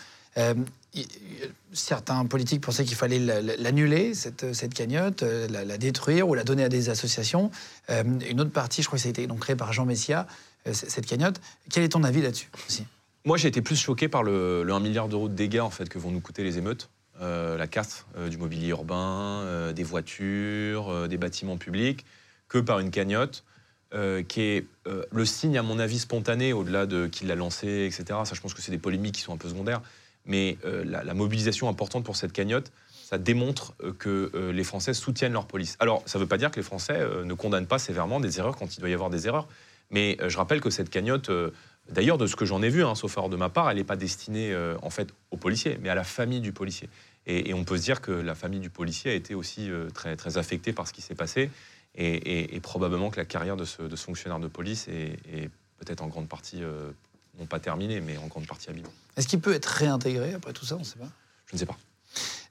[1.74, 6.90] certains politiques pensaient qu'il fallait l'annuler, cette, cagnotte, la, détruire ou la donner à des
[6.90, 7.52] associations.
[7.90, 10.28] une autre partie, je crois que ça a été donc créé par Jean Messia,
[10.74, 11.40] cette cagnotte.
[11.70, 12.50] Quel est ton avis là-dessus
[13.26, 16.00] Moi, j'ai été plus choqué par le, 1 milliard d'euros de dégâts en fait, que
[16.00, 16.90] vont nous coûter les émeutes.
[17.22, 22.06] Euh, la casse euh, du mobilier urbain, des voitures, des bâtiments publics,
[22.50, 23.44] que par une cagnotte
[24.28, 28.20] qui est le signe, à mon avis, spontané, au-delà de qui l'a lancé, etc.
[28.26, 29.82] Ça, je pense que c'est des polémiques qui sont un peu secondaires.
[30.26, 32.74] Mais la, mobilisation importante pour cette cagnotte,
[33.06, 35.78] ça démontre que les Français soutiennent leur police.
[35.80, 38.58] Alors, ça ne veut pas dire que les Français ne condamnent pas sévèrement des erreurs
[38.58, 39.48] quand il doit y avoir des erreurs.
[39.92, 41.52] Mais euh, je rappelle que cette cagnotte, euh,
[41.90, 43.84] d'ailleurs, de ce que j'en ai vu, hein, sauf erreur de ma part, elle n'est
[43.84, 46.90] pas destinée euh, en fait aux policiers, mais à la famille du policier.
[47.28, 50.38] Et, on peut se dire que la famille du policier a été aussi très, très
[50.38, 51.50] affectée par ce qui s'est passé.
[51.96, 56.62] Et, probablement que la carrière de ce, fonctionnaire de police est, peut-être en grande partie,
[57.40, 58.90] non pas terminée, mais en grande partie abîmée.
[59.18, 60.76] Est-ce qu'il peut être réintégré après tout ça?
[60.76, 61.10] On ne sait pas.
[61.48, 61.80] Je ne sais pas.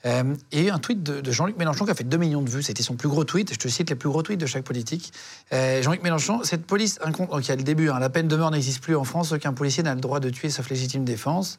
[0.04, 2.50] Il y a eu un tweet de, Jean-Luc Mélenchon qui a fait 2 millions de
[2.50, 2.62] vues.
[2.62, 3.52] C'était son plus gros tweet.
[3.52, 5.12] Je te cite les plus gros tweets de chaque politique.
[5.52, 8.36] Euh, Jean-Luc Mélenchon, cette police, donc il y a le début, hein, la peine de
[8.36, 9.32] mort n'existe plus en France.
[9.32, 11.58] Aucun policier n'a le droit de tuer sauf légitime défense.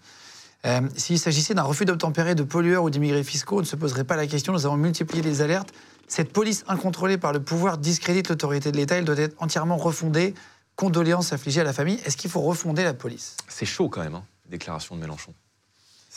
[0.65, 4.03] Euh, s'il s'agissait d'un refus d'obtempérer de pollueurs ou d'immigrés fiscaux, on ne se poserait
[4.03, 4.53] pas la question.
[4.53, 5.71] Nous avons multiplié les alertes.
[6.07, 8.95] Cette police incontrôlée par le pouvoir discrédite l'autorité de l'État.
[8.95, 10.33] Elle doit être entièrement refondée.
[10.75, 11.99] Condoléances affligées à la famille.
[12.05, 13.37] Est-ce qu'il faut refonder la police?
[13.47, 15.33] C'est chaud quand même, hein, déclaration de Mélenchon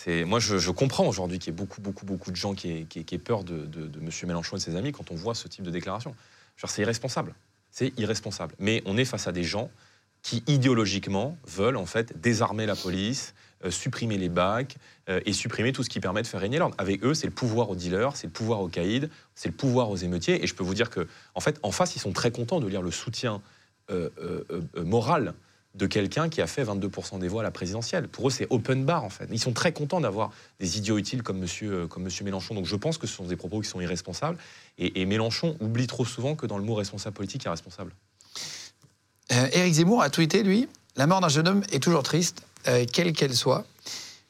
[0.06, 3.44] moi, je, comprends aujourd'hui qu'il y ait beaucoup, beaucoup, beaucoup de gens qui aient, peur
[3.44, 4.10] de, de, M.
[4.26, 6.14] Mélenchon et de ses amis quand on voit ce type de déclaration.
[6.66, 7.34] C'est irresponsable.
[7.70, 8.54] C'est irresponsable.
[8.58, 9.70] Mais on est face à des gens
[10.22, 13.34] qui, idéologiquement, veulent en fait désarmer la police,
[13.64, 14.76] euh, supprimer les bacs
[15.08, 16.74] euh, et supprimer tout ce qui permet de faire régner l'ordre.
[16.78, 19.90] Avec eux, c'est le pouvoir aux dealers, c'est le pouvoir aux caïds, c'est le pouvoir
[19.90, 20.42] aux émeutiers.
[20.42, 22.66] Et je peux vous dire que, en fait, en face, ils sont très contents de
[22.66, 23.40] lire le soutien
[23.90, 24.10] euh,
[24.76, 25.34] moral
[25.74, 28.08] de quelqu'un qui a fait 22% des voix à la présidentielle.
[28.08, 29.28] Pour eux, c'est open bar, en fait.
[29.30, 32.54] Ils sont très contents d'avoir des idiots utiles comme monsieur, euh, comme monsieur Mélenchon.
[32.54, 34.38] Donc je pense que ce sont des propos qui sont irresponsables.
[34.78, 37.92] Et, Mélenchon oublie trop souvent que dans le mot responsable politique, il y a responsable.
[39.32, 42.84] Euh, Éric Zemmour a tweeté, lui, La mort d'un jeune homme est toujours triste, euh,
[42.90, 43.64] quelle qu'elle soit.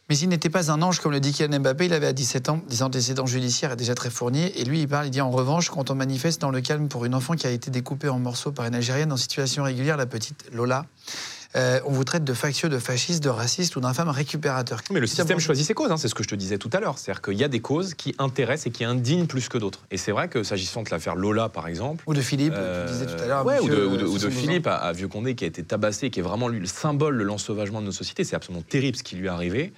[0.09, 1.85] Mais il n'était pas un ange, comme le dit Kylian Mbappé.
[1.85, 4.51] Il avait à 17 ans des antécédents judiciaires et déjà très fournis.
[4.57, 7.05] Et lui, il parle, il dit en revanche, quand on manifeste dans le calme pour
[7.05, 10.07] une enfant qui a été découpée en morceaux par une Algérienne en situation régulière, la
[10.07, 10.87] petite Lola,
[11.57, 14.81] euh, on vous traite de factieux, de fasciste, de raciste ou d'infâme récupérateur.
[14.91, 16.81] Mais le système choisit ses causes, hein, c'est ce que je te disais tout à
[16.81, 16.97] l'heure.
[16.97, 19.81] C'est-à-dire qu'il y a des causes qui intéressent et qui indignent plus que d'autres.
[19.91, 22.03] Et c'est vrai que s'agissant de l'affaire Lola, par exemple.
[22.07, 23.47] Ou de Philippe, tu disais tout à l'heure.
[23.63, 23.69] ou
[24.19, 27.25] de, Philippe à, Vieux-Condé qui a été tabassé, qui est vraiment lui, le symbole de
[27.25, 28.25] l'ensauvagement de nos sociétés.
[28.25, 29.75] C'est absolument terrible ce qui lui est arrivé.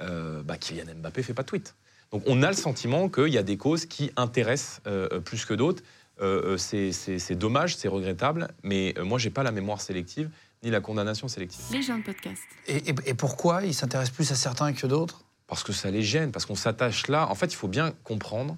[0.00, 1.74] Euh, bah, Kylian Mbappé fait pas de tweet.
[2.10, 5.54] Donc on a le sentiment qu'il y a des causes qui intéressent euh, plus que
[5.54, 5.82] d'autres.
[6.20, 10.30] Euh, c'est dommage, c'est regrettable, mais moi j'ai pas la mémoire sélective
[10.62, 11.64] ni la condamnation sélective.
[11.72, 12.40] Les gens de podcast.
[12.68, 15.24] Et, pourquoi ils s'intéressent plus à certains que d'autres?
[15.48, 17.28] Parce que ça les gêne, parce qu'on s'attache là.
[17.28, 18.56] En fait, il faut bien comprendre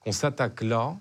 [0.00, 0.96] qu'on s'attaque là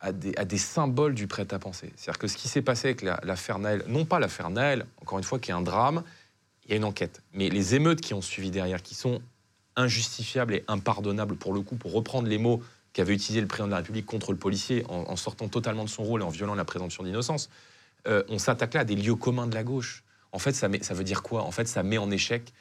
[0.00, 1.92] à des, à des, symboles du prêt-à-penser.
[1.94, 5.24] C'est-à-dire que ce qui s'est passé avec l'affaire Naël, non pas l'affaire Naël, encore une
[5.24, 6.02] fois, qui est un drame,
[6.70, 7.20] il y a une enquête.
[7.32, 9.20] Mais les émeutes qui ont suivi derrière, qui sont
[9.74, 13.72] injustifiables et impardonnables pour le coup, pour reprendre les mots qu'avait utilisé le président de
[13.72, 16.64] la République contre le policier en, sortant totalement de son rôle et en violant la
[16.64, 17.50] présomption d'innocence.
[18.06, 20.04] Euh, on s'attaque là à des lieux communs de la gauche.
[20.32, 21.42] En fait, ça, veut dire quoi?
[21.42, 22.52] En fait, ça met en échec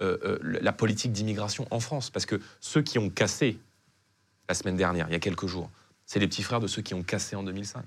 [0.00, 2.08] euh, euh, la politique d'immigration en France.
[2.08, 3.58] Parce que ceux qui ont cassé
[4.48, 5.70] la semaine dernière, il y a quelques jours,
[6.06, 7.84] c'est les petits frères de ceux qui ont cassé en 2005.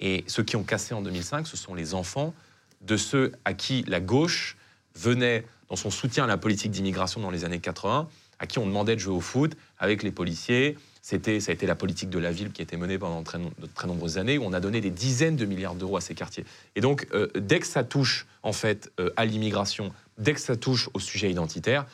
[0.00, 2.34] Et ceux qui ont cassé en 2005, ce sont les enfants
[2.80, 4.56] de ceux à qui la gauche
[4.98, 8.66] venait, dans son soutien à la politique d'immigration dans les années 80, à qui on
[8.66, 12.18] demandait de jouer au foot avec les policiers, c'était, ça a été la politique de
[12.18, 13.38] la ville qui a été menée pendant très,
[13.74, 16.44] très nombreuses années, où on a donné des dizaines de milliards d'euros à ces quartiers.
[16.76, 20.56] Et donc, euh, dès que ça touche en fait euh, à l'immigration, dès que ça
[20.56, 21.86] touche au sujet identitaire,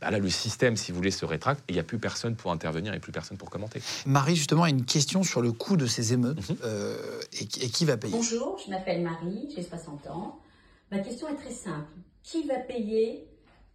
[0.00, 2.36] bah là, le système, si vous voulez, se rétracte et il n'y a plus personne
[2.36, 3.80] pour intervenir et plus personne pour commenter.
[4.06, 6.56] Marie, justement, a une question sur le coût de ces émeutes mhm.
[6.64, 8.14] euh, et, et, qui va payer?
[8.14, 10.38] Bonjour, je m'appelle Marie, j'ai 60 ans.
[10.92, 11.90] Ma question est très simple.
[12.22, 13.26] Qui va payer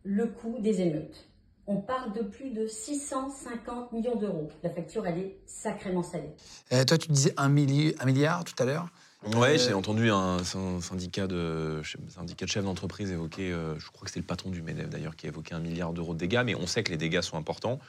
[0.04, 1.28] le coût des émeutes?
[1.70, 4.50] On parle de plus de 650 millions d'euros.
[4.64, 6.32] La facture, elle est sacrément salée.
[6.72, 8.88] Euh, toi, tu disais un, milliard tout à l'heure
[9.36, 10.38] Ouais, euh, j'ai entendu un,
[10.80, 14.62] syndicat de, syndicat de chefs d'entreprise évoquer, euh, je crois que c'est le patron du
[14.62, 17.22] MEDEF d'ailleurs, qui évoquait un milliard d'euros de dégâts, mais on sait que les dégâts
[17.22, 17.80] sont importants.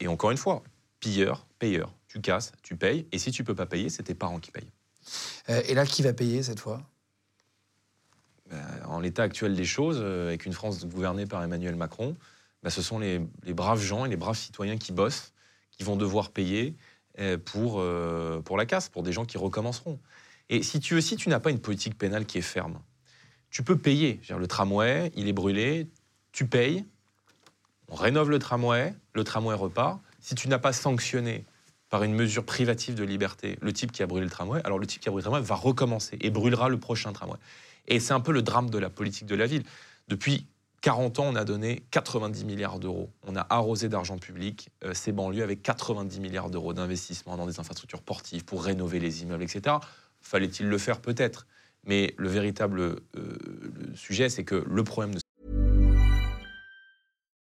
[0.00, 0.64] et encore une fois,
[0.98, 1.94] pilleur, payeur.
[2.08, 4.72] Tu casses, tu payes, et si tu peux pas payer, c'est tes parents qui payent.
[5.48, 6.82] et là, qui va payer cette fois?
[8.86, 12.16] En l'état actuel des choses, avec une France gouvernée par Emmanuel Macron,
[12.62, 15.32] bah, ce sont les, braves gens et les braves citoyens qui bossent,
[15.70, 16.74] qui vont devoir payer
[17.18, 19.98] euh, pour, euh, pour la casse, pour des gens qui recommenceront.
[20.48, 22.80] Et si tu, si tu n'as pas une politique pénale qui est ferme,
[23.50, 24.20] tu peux payer.
[24.28, 25.88] Le tramway, il est brûlé,
[26.32, 26.84] tu payes,
[27.88, 30.00] on rénove le tramway, le tramway repart.
[30.20, 31.44] Si tu n'as pas sanctionné
[31.88, 34.86] par une mesure privative de liberté le type qui a brûlé le tramway, alors le
[34.86, 37.38] type qui a brûlé le tramway va recommencer et brûlera le prochain tramway.
[37.88, 39.64] Et c'est un peu le drame de la politique de la ville.
[40.06, 40.46] Depuis
[40.82, 43.10] 40 ans, on a donné 90 milliards d'euros.
[43.26, 47.58] On a arrosé d'argent public euh, ces banlieues avec 90 milliards d'euros d'investissement dans des
[47.58, 49.76] infrastructures portives pour rénover les immeubles, etc.
[50.22, 51.00] Fallait-il le faire?
[51.00, 51.46] Peut-être
[51.84, 53.00] Mais le véritable euh,
[53.94, 55.20] sujet, c'est que le problème de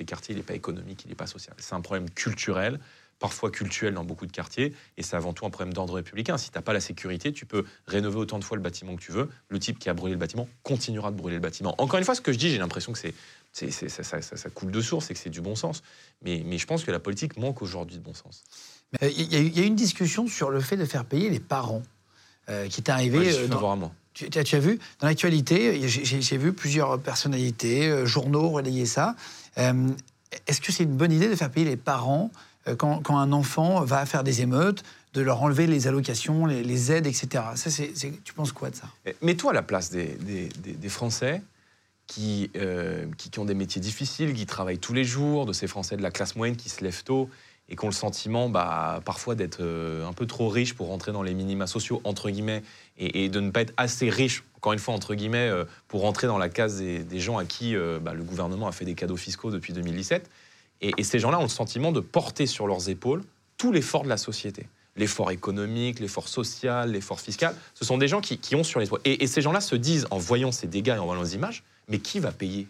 [0.00, 1.54] Ces quartiers, il n'est pas économique, il n'est pas social.
[1.58, 2.80] C'est un problème culturel,
[3.18, 6.38] parfois culturel dans beaucoup de quartiers, et c'est avant tout un problème d'ordre républicain.
[6.38, 9.02] Si tu n'as pas la sécurité, tu peux rénover autant de fois le bâtiment que
[9.02, 9.28] tu veux.
[9.50, 11.74] Le type qui a brûlé le bâtiment continuera de brûler le bâtiment.
[11.76, 13.12] Encore une fois, ce que je dis, j'ai l'impression que c'est,
[13.52, 15.82] c'est- c'est- ça, ça- coule de source et que c'est du bon sens.
[16.22, 18.42] Mais, mais je pense que la politique manque aujourd'hui de bon sens.
[19.02, 21.82] Euh, Il y, a eu- une discussion sur le fait de faire payer les parents
[22.48, 23.18] euh, qui est arrivé.
[23.18, 23.94] Ouais, je euh, suis dans- favorablement.
[24.20, 29.14] Tu, tu as, vu, dans l'actualité, j'ai- j'ai vu plusieurs personnalités, euh, journaux relayer ça.
[29.58, 29.88] Euh,
[30.46, 32.30] Est-ce que c'est une bonne idée de faire payer les parents
[32.68, 36.62] euh, quand, quand un enfant va faire des émeutes, de leur enlever les allocations, les,
[36.92, 37.42] aides, etc.
[37.56, 38.88] Ça, c'est- tu penses quoi de ça?
[39.06, 40.48] Eh, Mets-toi à la place des, des-
[40.88, 41.42] Français
[42.56, 45.96] euh, qui, qui ont des métiers difficiles, qui travaillent tous les jours, de ces Français
[45.96, 47.28] de la classe moyenne qui se lèvent tôt
[47.70, 51.12] et qui ont le sentiment bah, parfois d'être euh, un peu trop riches pour rentrer
[51.12, 52.62] dans les minima sociaux, entre guillemets,
[52.98, 56.26] et, de ne pas être assez riches, encore une fois, entre guillemets, euh, pour rentrer
[56.26, 59.16] dans la case des, gens à qui euh, bah, le gouvernement a fait des cadeaux
[59.16, 60.28] fiscaux depuis 2017.
[60.82, 63.22] Et, ces gens-là ont le sentiment de porter sur leurs épaules
[63.56, 64.66] tout l'effort de la société.
[64.96, 67.54] L'effort économique, l'effort social, l'effort fiscal.
[67.74, 69.00] Ce sont des gens qui, qui ont sur les épaules.
[69.04, 71.62] Et, et ces gens-là se disent, en voyant ces dégâts et en voyant les images,
[71.88, 72.66] mais qui va payer?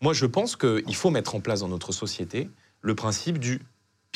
[0.00, 2.48] Moi, je pense qu'il faut mettre en place dans notre société
[2.80, 3.60] le principe du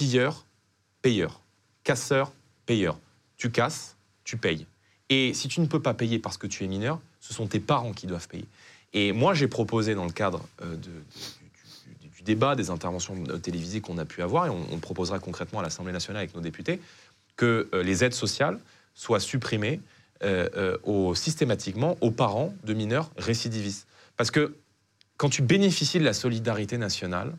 [0.01, 1.43] pilleur-payeur.
[1.85, 2.99] Casseur-payeur.
[3.37, 4.67] Tu casses, tu payes.
[5.11, 7.61] Et si tu ne peux pas payer parce que tu es mineur, ce sont tes
[7.61, 8.47] parents qui doivent payer.
[8.95, 13.99] Et moi, j'ai proposé dans le cadre euh, du, débat, des interventions euh, télévisées qu'on
[13.99, 16.81] a pu avoir, et on, proposera concrètement à l'Assemblée nationale avec nos députés,
[17.37, 18.59] que euh, les aides sociales
[18.95, 19.81] soient supprimées
[21.15, 23.87] systématiquement aux parents de mineurs récidivistes.
[24.19, 24.55] Parce que
[25.17, 27.33] quand tu bénéficies de la solidarité nationale,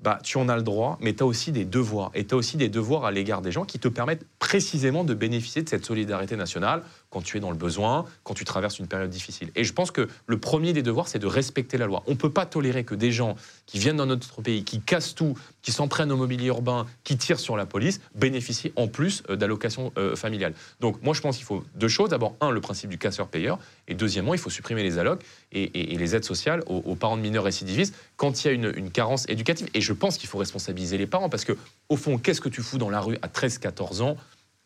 [0.00, 2.10] bah, tu en as le droit, mais tu as aussi des devoirs.
[2.14, 5.14] Et tu as aussi des devoirs à l'égard des gens qui te permettent précisément de
[5.14, 8.88] bénéficier de cette solidarité nationale quand tu es dans le besoin, quand tu traverses une
[8.88, 9.50] période difficile.
[9.56, 12.02] Et je pense que le premier des devoirs, c'est de respecter la loi.
[12.06, 15.14] On ne peut pas tolérer que des gens qui viennent dans notre pays, qui cassent
[15.14, 19.22] tout, qui s'en prennent au mobilier urbain, qui tirent sur la police, bénéficient en plus
[19.30, 20.52] euh, d'allocations euh, familiales.
[20.80, 22.10] Donc moi, je pense qu'il faut deux choses.
[22.10, 23.58] D'abord, un, le principe du casseur-payeur.
[23.88, 25.24] Et deuxièmement, il faut supprimer les allocs
[25.64, 29.28] et, les aides sociales aux, parents de mineurs récidivistes quand il y a une, carence
[29.28, 29.68] éducative.
[29.74, 31.56] Et je pense qu'il faut responsabiliser les parents parce que,
[31.88, 34.16] au fond, qu'est-ce que tu fous dans la rue à 13-14 ans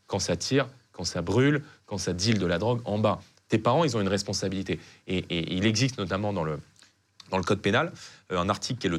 [0.06, 3.20] quand ça tire, quand ça brûle, quand ça deal de la drogue en bas?
[3.48, 4.78] Tes parents, ils ont une responsabilité.
[5.06, 6.58] Et, et il existe notamment dans le,
[7.30, 7.92] dans le code pénal
[8.32, 8.98] euh, un article qui est le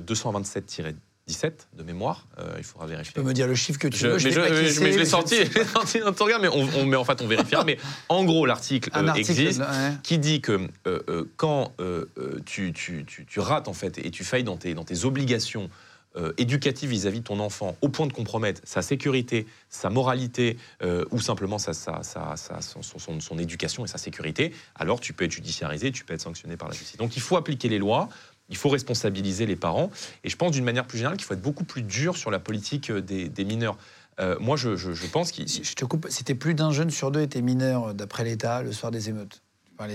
[1.32, 2.28] 227-17 de mémoire.
[2.40, 3.14] Euh, il faudra vérifier.
[3.14, 4.84] Tu peux me dire le chiffre que tu Je, veux mais je, mais je- c'est,
[4.84, 5.36] mais je l'ai sorti,
[5.74, 7.64] sorti dans ton regard, mais, on, on- mais en fait on vérifiera.
[7.64, 7.78] Mais
[8.10, 9.66] en gros, l'article euh, existe ouais.
[10.04, 13.98] qui dit que euh, euh, quand euh, euh, tu, tu- tu- tu rates en fait
[13.98, 15.70] et tu failles dans tes, dans tes obligations
[16.18, 21.06] euh, éducatives vis-à-vis de ton enfant au point de compromettre sa sécurité, sa moralité euh,
[21.12, 25.00] ou simplement sa, sa- sa- sa- son, son- son- son éducation et sa sécurité, alors
[25.00, 26.98] tu peux être judiciarisé, tu peux être sanctionné par la justice.
[26.98, 28.10] Donc il faut appliquer les lois.
[28.52, 29.90] Il faut responsabiliser les parents.
[30.24, 32.38] Et je pense d'une manière plus générale qu'il faut être beaucoup plus dur sur la
[32.40, 33.78] politique euh, des, des mineurs.
[34.20, 35.48] Euh, moi, je, je- je pense qu'il.
[35.48, 38.72] Je te coupe, c'était plus d'un jeune sur deux était mineur, euh, d'après l'État, le
[38.74, 39.42] soir des émeutes.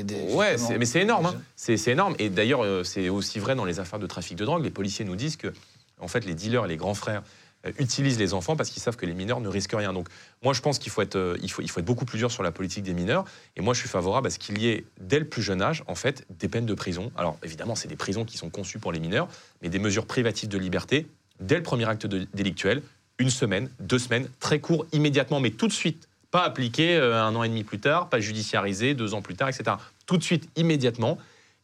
[0.04, 1.26] Des- Ouais, c'est- mais c'est énorme.
[1.26, 1.34] hein.
[1.54, 2.16] C'est c'est énorme.
[2.18, 4.64] Et d'ailleurs, c'est aussi vrai dans les affaires de trafic de drogue.
[4.64, 5.52] Les policiers nous disent que,
[6.00, 7.22] en fait, les dealers et les grands frères
[7.78, 9.92] utilisent les enfants parce qu'ils savent que les mineurs ne risquent rien.
[9.92, 10.08] Donc,
[10.42, 12.30] moi, je pense qu'il faut être, euh, il faut, il faut être beaucoup plus dur
[12.30, 13.24] sur la politique des mineurs.
[13.56, 15.82] Et moi, je suis favorable à ce qu'il y ait, dès le plus jeune âge,
[15.86, 17.10] en fait, des peines de prison.
[17.16, 19.28] Alors, évidemment, c'est des prisons qui sont conçues pour les mineurs,
[19.62, 21.06] mais des mesures privatives de liberté
[21.40, 22.82] dès le premier acte de- délictuel,
[23.18, 26.08] une semaine, deux semaines, très court, immédiatement, mais tout de suite.
[26.30, 29.48] Pas appliqué euh, un an et demi plus tard, pas judiciarisé deux ans plus tard,
[29.48, 29.76] etc.
[30.06, 31.18] Tout de suite, immédiatement.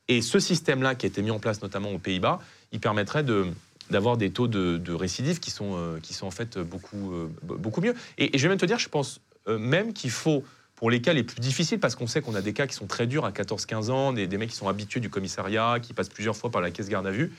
[0.08, 2.40] Et ce système-là, qui a été mis en place notamment aux Pays-Bas,
[2.72, 3.46] il permettrait de
[3.92, 7.28] d'avoir des taux de, de récidive qui sont, euh, qui sont en fait beaucoup, euh,
[7.42, 7.94] beaucoup mieux.
[8.18, 10.42] Et, et je vais même te dire, je pense euh, même qu'il faut,
[10.74, 12.87] pour les cas les plus difficiles, parce qu'on sait qu'on a des cas qui sont
[12.87, 16.09] très durs à 14-15 ans, des, des mecs qui sont habitués du commissariat, qui passent
[16.09, 17.33] plusieurs fois par la caisse garde à vue,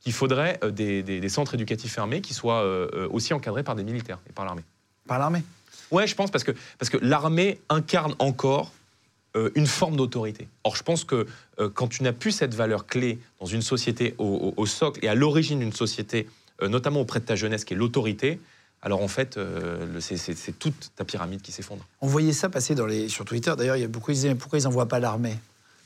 [0.00, 2.64] qu'il faudrait des, des- des centres éducatifs fermés qui soient
[3.10, 4.62] aussi encadrés par des militaires et par l'armée.
[5.08, 5.42] Par l'armée.
[5.90, 8.72] Ouais, je pense parce que, parce que l'armée incarne encore
[9.36, 10.48] euh, une forme d'autorité.
[10.64, 11.26] Or, je pense que
[11.60, 15.14] euh, quand tu n'as plus cette valeur clé dans une société au, socle et à
[15.14, 16.26] l'origine d'une société,
[16.62, 18.40] euh, notamment auprès de ta jeunesse, qui est l'autorité,
[18.82, 19.38] alors en fait,
[20.00, 21.84] c'est- toute ta pyramide qui s'effondre.
[22.00, 22.74] On voyait ça passer
[23.08, 23.52] sur Twitter.
[23.56, 25.36] D'ailleurs, il y a beaucoup qui disaient pourquoi ils n'envoient pas l'armée?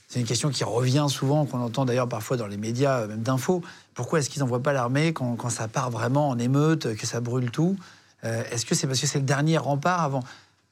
[0.09, 3.63] C'est une question qui revient souvent, qu'on entend d'ailleurs parfois dans les médias, même d'infos.
[3.95, 7.51] Pourquoi est-ce qu'ils n'envoient pas l'armée quand, ça part vraiment en émeute, que ça brûle
[7.51, 7.77] tout?
[8.23, 10.25] Est-ce que c'est parce que c'est le dernier rempart avant?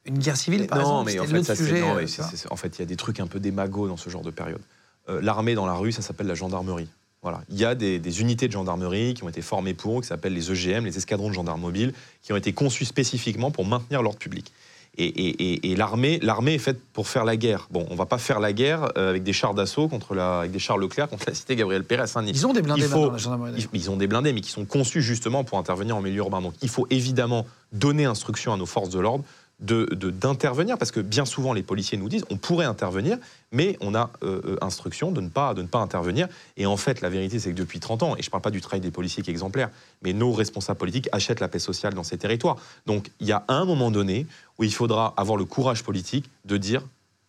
[0.09, 2.55] Une guerre civile, par non, exemple mais en fait, ça, sujet, non, euh, mais en
[2.55, 4.61] fait, il y a des trucs un peu démagos dans ce genre de période.
[5.07, 6.89] Euh, L'armée dans la rue, ça s'appelle la gendarmerie.
[7.21, 7.41] Voilà.
[7.49, 10.33] Il y a des, des unités de gendarmerie qui ont été formées pour, qui s'appellent
[10.33, 14.19] les EGM, les escadrons de gendarmes mobiles, qui ont été conçus spécifiquement pour maintenir l'ordre
[14.19, 14.51] public.
[14.97, 17.67] Et, et- et- et l'armée, l'armée est faite pour faire la guerre.
[17.71, 20.51] Bon, on va pas faire la guerre euh, avec des chars d'assaut contre la, avec
[20.51, 22.31] des chars Leclerc contre la cité Gabriel Péret à Saint-Denis.
[22.33, 23.67] Ils ont des blindés Il faut- maintenant, la gendarmerie.
[23.73, 26.41] Ils, ils ont des blindés, mais qui sont conçus justement pour intervenir en milieu urbain.
[26.41, 29.23] Donc il faut évidemment donner instruction à nos forces de l'ordre
[29.59, 33.17] de- de- d'intervenir, parce que bien souvent les policiers nous disent on pourrait intervenir,
[33.51, 36.27] mais on a euh, euh, instruction de ne, pas, de ne pas intervenir.
[36.57, 38.51] Et en fait, la vérité, c'est que depuis 30 ans, et je ne parle pas
[38.51, 39.69] du travail des policiers qui est exemplaire,
[40.01, 42.55] mais nos responsables politiques achètent la paix sociale dans ces territoires.
[42.85, 44.27] Donc il y a un moment donné
[44.59, 46.81] où il faudra avoir le courage politique de dire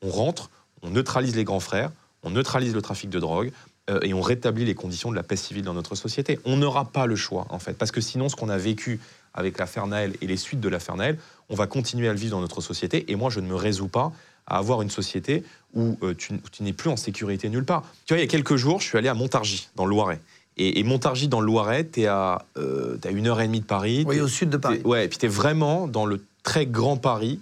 [0.03, 0.51] on rentre,
[0.83, 1.91] on neutralise les grands frères,
[2.22, 3.51] on neutralise le trafic de drogue,
[3.89, 6.39] euh, et on rétablit les conditions de la paix civile dans notre société.
[6.45, 9.01] On n'aura pas le choix, en fait, parce que sinon, ce qu'on a vécu
[9.35, 11.18] avec l'affaire Naël et les suites de l'affaire Naël,
[11.49, 13.11] on va continuer à le vivre dans notre société.
[13.11, 14.12] Et moi, je ne me résous pas
[14.47, 17.83] à avoir une société où euh, tu, où tu n'es plus en sécurité nulle part.
[18.07, 20.20] Tu vois, il y a quelques jours, je suis allé à Montargis, dans le Loiret.
[20.57, 23.61] Et, et Montargis, dans le Loiret, t'es à, euh, t'es à une heure et demie
[23.61, 24.05] de Paris.
[24.07, 24.78] Oui, T'es- au sud de Paris.
[24.81, 27.39] T'es- Ouais, et puis tu es vraiment dans le très grand Paris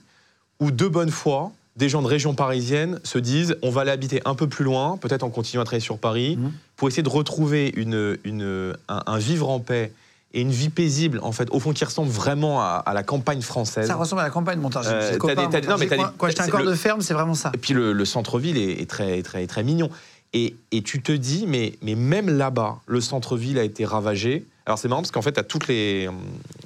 [0.61, 4.21] où de bonne foi, des gens de région parisienne se disent on va aller habiter
[4.25, 6.53] un peu plus loin, peut-être en continuant à travailler sur Paris, Mhm.
[6.77, 9.93] pour essayer de retrouver une, une- un, un vivre en paix
[10.35, 13.41] et une vie paisible, en fait, au fond, qui ressemble vraiment à, à la campagne
[13.41, 13.87] française.
[13.87, 14.91] Ça ressemble à la campagne Montargis.
[14.93, 17.35] Euh, des- non, mais des- Quand- Quand j'étais un corps le- de ferme, c'est vraiment
[17.35, 17.51] ça.
[17.55, 19.89] Et puis le, le centre-ville est, est très, très, très mignon.
[20.35, 24.45] Et, et tu te dis, mais, mais même là-bas, le centre-ville a été ravagé.
[24.67, 26.11] Alors c'est marrant parce qu'en fait, tu as toutes les,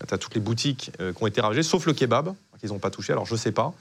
[0.08, 2.90] t'as toutes les boutiques euh, qui ont été ravagées, sauf le kebab, qu'ils n'ont pas
[2.90, 3.12] touché.
[3.12, 3.72] Alors je sais pas.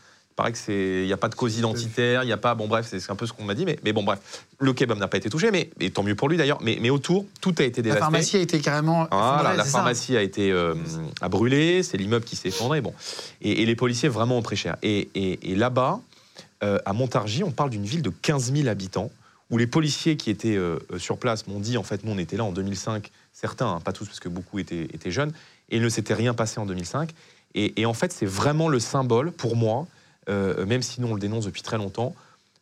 [0.41, 2.55] Il paraît qu'il n'y a pas de cause identitaire, il n'y a pas.
[2.55, 3.63] Bon, bref, c'est un peu ce qu'on m'a dit.
[3.65, 4.19] Mais, mais bon, bref.
[4.59, 6.59] Le kebab n'a pas été touché, mais et tant mieux pour lui d'ailleurs.
[6.63, 7.99] Mais, mais autour, tout a été La dévasté.
[7.99, 9.07] pharmacie a été carrément.
[9.11, 10.73] Voilà, effondrée, la pharmacie a été euh,
[11.21, 12.81] a brûlé, c'est l'immeuble qui s'est effondré.
[12.81, 12.93] Bon,
[13.41, 14.77] et, et les policiers vraiment ont pris cher.
[14.81, 15.99] Et, et- et là-bas,
[16.63, 19.11] euh, à Montargis, on parle d'une ville de 15 000 habitants
[19.51, 22.37] où les policiers qui étaient euh, sur place m'ont dit en fait, nous on était
[22.37, 25.33] là en 2005, certains, hein, pas tous parce que beaucoup étaient, étaient jeunes,
[25.69, 27.11] et il ne s'était rien passé en 2005.
[27.53, 29.85] Et, et en fait, c'est vraiment le symbole pour moi,
[30.29, 32.15] euh, même si nous on le dénonce depuis très longtemps,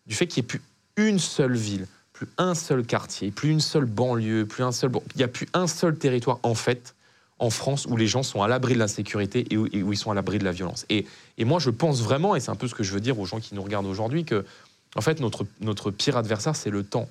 [0.08, 0.62] du fait qu'il n'y ait plus
[0.96, 4.92] une seule ville, plus un seul quartier, plus une seule banlieue, plus un seul.
[5.16, 6.96] Il n'y a plus un seul territoire, en fait,
[7.40, 10.14] en France, où les gens sont à l'abri de l'insécurité et où, ils sont à
[10.14, 10.86] l'abri de la violence.
[10.90, 11.06] Et,
[11.40, 13.40] moi, je pense vraiment, et c'est un peu ce que je veux dire aux gens
[13.40, 14.46] qui nous regardent aujourd'hui, que,
[14.96, 17.08] en fait, notre, notre pire adversaire, c'est le temps.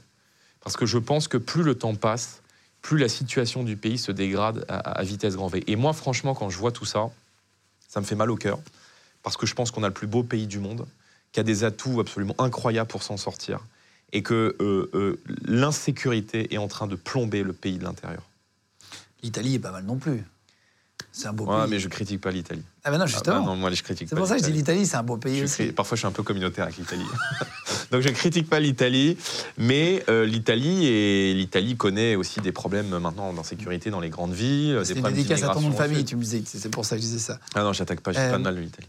[0.61, 2.42] Parce que je pense que plus le temps passe,
[2.82, 5.64] plus la situation du pays se dégrade à, à vitesse grand V.
[5.66, 7.11] Et moi, franchement, quand je vois tout ça,
[7.88, 8.59] ça me fait mal au cœur.
[9.23, 10.87] Parce que je pense qu'on a le plus beau pays du monde,
[11.33, 13.61] qui a des atouts absolument incroyables pour s'en sortir.
[14.12, 18.23] Et que euh, euh, l'insécurité est en train de plomber le pays de l'intérieur.
[19.23, 20.25] L'Italie est pas mal non plus.
[21.12, 21.71] C'est un beau Ouais, pays.
[21.71, 22.62] mais je critique pas l'Italie.
[22.85, 23.41] Ah ben non, Ah, justement.
[23.41, 24.87] bah non, moi, je critique c'est pour ça que je dis l'Italie.
[24.87, 25.66] c'est un beau pays Je aussi.
[25.73, 27.05] Parfois, je suis un peu communautaire avec l'Italie.
[27.91, 29.16] Donc, je ne critique pas l'Italie,
[29.57, 34.81] mais euh, l'Italie et l'Italie connaît aussi des problèmes maintenant d'insécurité dans les grandes villes,
[34.85, 36.43] C'est une dédicace à ton nom de famille, tu me disais.
[36.47, 37.39] C'est pour ça que je disais ça.
[37.55, 38.89] Ah non, j'attaque pas, j'ai Euh, pas de mal de l'Italie.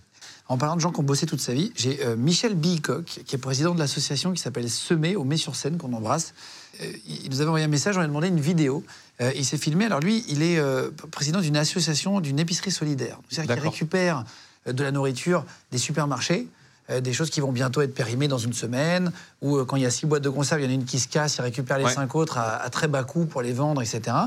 [0.51, 3.35] En parlant de gens qui ont bossé toute sa vie, j'ai euh, Michel Bilcock, qui
[3.35, 6.33] est président de l'association qui s'appelle Semer au Mai-sur-Seine, qu'on embrasse.
[6.81, 8.83] Euh, il nous avait envoyé un message, on lui a demandé une vidéo.
[9.21, 9.85] Euh, il s'est filmé.
[9.85, 13.19] Alors lui, il est euh, président d'une association, d'une épicerie solidaire.
[13.29, 14.23] C'est-à-dire qu'il récupère
[14.67, 16.47] euh, de la nourriture des supermarchés,
[16.89, 19.11] euh, des choses qui vont bientôt être périmées dans une semaine,
[19.43, 20.85] ou euh, quand il y a six boîtes de conserve, il y en a une
[20.85, 21.93] qui se casse, il récupère les Ouais.
[21.93, 24.17] cinq autres à, à très bas coût pour les vendre, etc.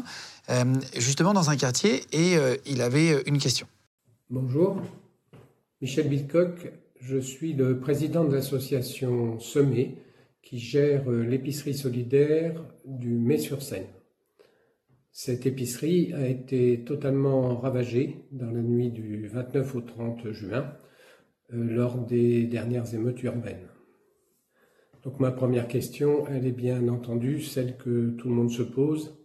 [0.50, 0.64] Euh,
[0.96, 3.66] justement dans un quartier, et euh, il avait une question.
[4.30, 4.80] Bonjour,
[5.82, 9.96] Michel Bilcock, je suis le président de l'association Semer
[10.40, 13.88] qui gère euh, l'épicerie solidaire du Mai-sur-Seine.
[15.10, 20.72] Cette épicerie a été totalement ravagée dans la nuit du 29 au 30 juin
[21.52, 23.68] euh, lors des dernières émeutes urbaines.
[25.02, 29.18] Donc ma première question, elle est bien entendu celle que tout le monde se pose,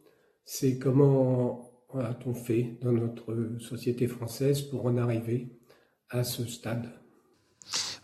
[0.44, 5.57] c'est comment a-t-on fait dans notre société française pour en arriver
[6.10, 6.90] à ce stade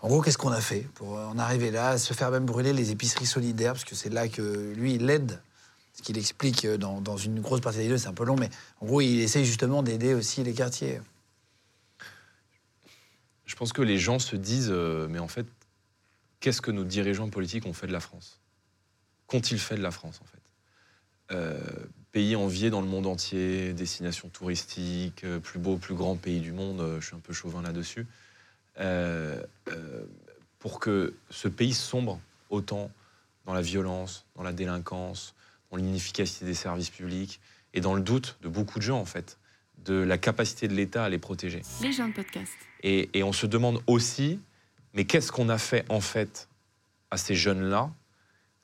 [0.01, 2.73] En gros, qu'est-ce qu'on a fait pour en arriver là, à se faire même brûler
[2.73, 5.41] les épiceries solidaires, parce que c'est là que lui, il aide.
[5.93, 8.35] Ce qu'il explique euh, dans, dans une grosse partie des deux, c'est un peu long,
[8.35, 8.49] mais
[8.81, 10.99] en gros, il essaye justement d'aider aussi les quartiers.
[13.45, 15.45] Je pense que les gens se disent, euh, mais en fait,
[16.39, 18.39] qu'est-ce que nos dirigeants politiques ont fait de la France?
[19.27, 20.41] Qu'ont-ils fait de la France, en fait?
[21.31, 21.59] Euh,
[22.13, 26.51] Pays envié dans le monde entier, destination touristique, euh, plus beau, plus grand pays du
[26.51, 28.05] monde, euh, je suis un peu chauvin là-dessus.
[28.79, 30.05] Euh, euh,
[30.59, 32.19] pour que ce pays sombre
[32.51, 32.91] autant
[33.45, 35.33] dans la violence, dans la délinquance,
[35.71, 37.39] dans l'inefficacité des services publics
[37.73, 39.39] et dans le doute de beaucoup de gens, en fait,
[39.83, 41.63] de la capacité de l'État à les protéger.
[41.81, 42.51] Les gens de podcast.
[42.83, 44.39] Et, et on se demande aussi,
[44.93, 46.47] mais qu'est-ce qu'on a fait en fait
[47.09, 47.91] à ces jeunes-là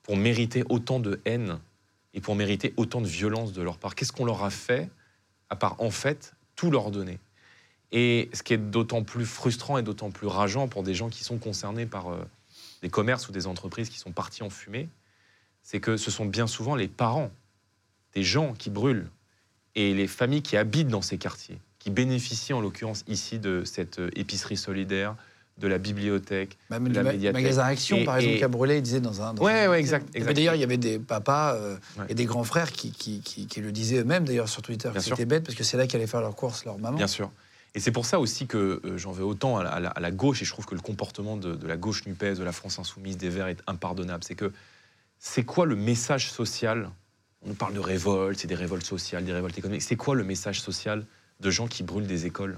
[0.03, 1.59] pour mériter autant de haine
[2.13, 3.95] et pour mériter autant de violence de leur part.
[3.95, 4.89] Qu'est-ce qu'on leur a fait,
[5.49, 7.19] à part en fait tout leur donner?
[7.91, 11.23] Et ce qui est d'autant plus frustrant et d'autant plus rageant pour des gens qui
[11.23, 12.23] sont concernés par euh,
[12.81, 14.87] des commerces ou des entreprises qui sont partis en fumée,
[15.63, 17.31] c'est que ce sont bien souvent les parents
[18.13, 19.09] des gens qui brûlent
[19.75, 23.99] et les familles qui habitent dans ces quartiers, qui bénéficient en l'occurrence ici de cette
[23.99, 25.15] euh, épicerie solidaire,
[25.59, 27.41] de la bibliothèque, Même de du la ma- médiathèque.
[27.41, 29.33] magasin Action, Et- par exemple, et- qui a brûlé, il disait dans un.
[29.33, 30.33] dans Ouais, un- ouais, exact, exact.
[30.33, 32.05] D'ailleurs, il y avait des papas euh, Ouais.
[32.09, 34.99] et des grands frères qui, qui, qui- qui le disaient eux-mêmes, d'ailleurs, sur Twitter, que
[35.01, 36.97] c'était bête parce que c'est là qu'allaient faire leurs courses, leur maman.
[36.97, 37.31] Bien sûr.
[37.75, 39.99] Et c'est pour ça aussi que euh, j'en veux autant à la, à la- à
[39.99, 42.51] la gauche, et je trouve que le comportement de, de la gauche NUPES, de la
[42.51, 44.23] France Insoumise, des Verts est impardonnable.
[44.23, 44.51] C'est que
[45.19, 46.89] c'est quoi le message social?
[47.45, 49.81] On nous parle de révolte, c'est des révoltes sociales, des révoltes économiques.
[49.83, 51.05] C'est quoi le message social
[51.41, 52.57] de gens qui brûlent des écoles?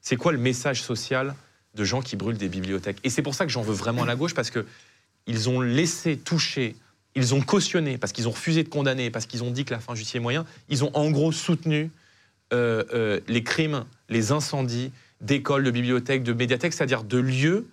[0.00, 1.34] C'est quoi le message social
[1.74, 2.98] de gens qui brûlent des bibliothèques.
[3.04, 4.64] Et c'est pour ça que j'en veux vraiment à la gauche, parce que
[5.26, 6.76] ils ont laissé toucher,
[7.14, 9.80] ils ont cautionné, parce qu'ils ont refusé de condamner, parce qu'ils ont dit que la
[9.80, 11.90] fin justifiait les moyens, ils ont en gros soutenu
[12.52, 17.66] euh, euh, les crimes, les incendies d'écoles, de bibliothèques, de médiathèques, c'est-à-dire de lieux,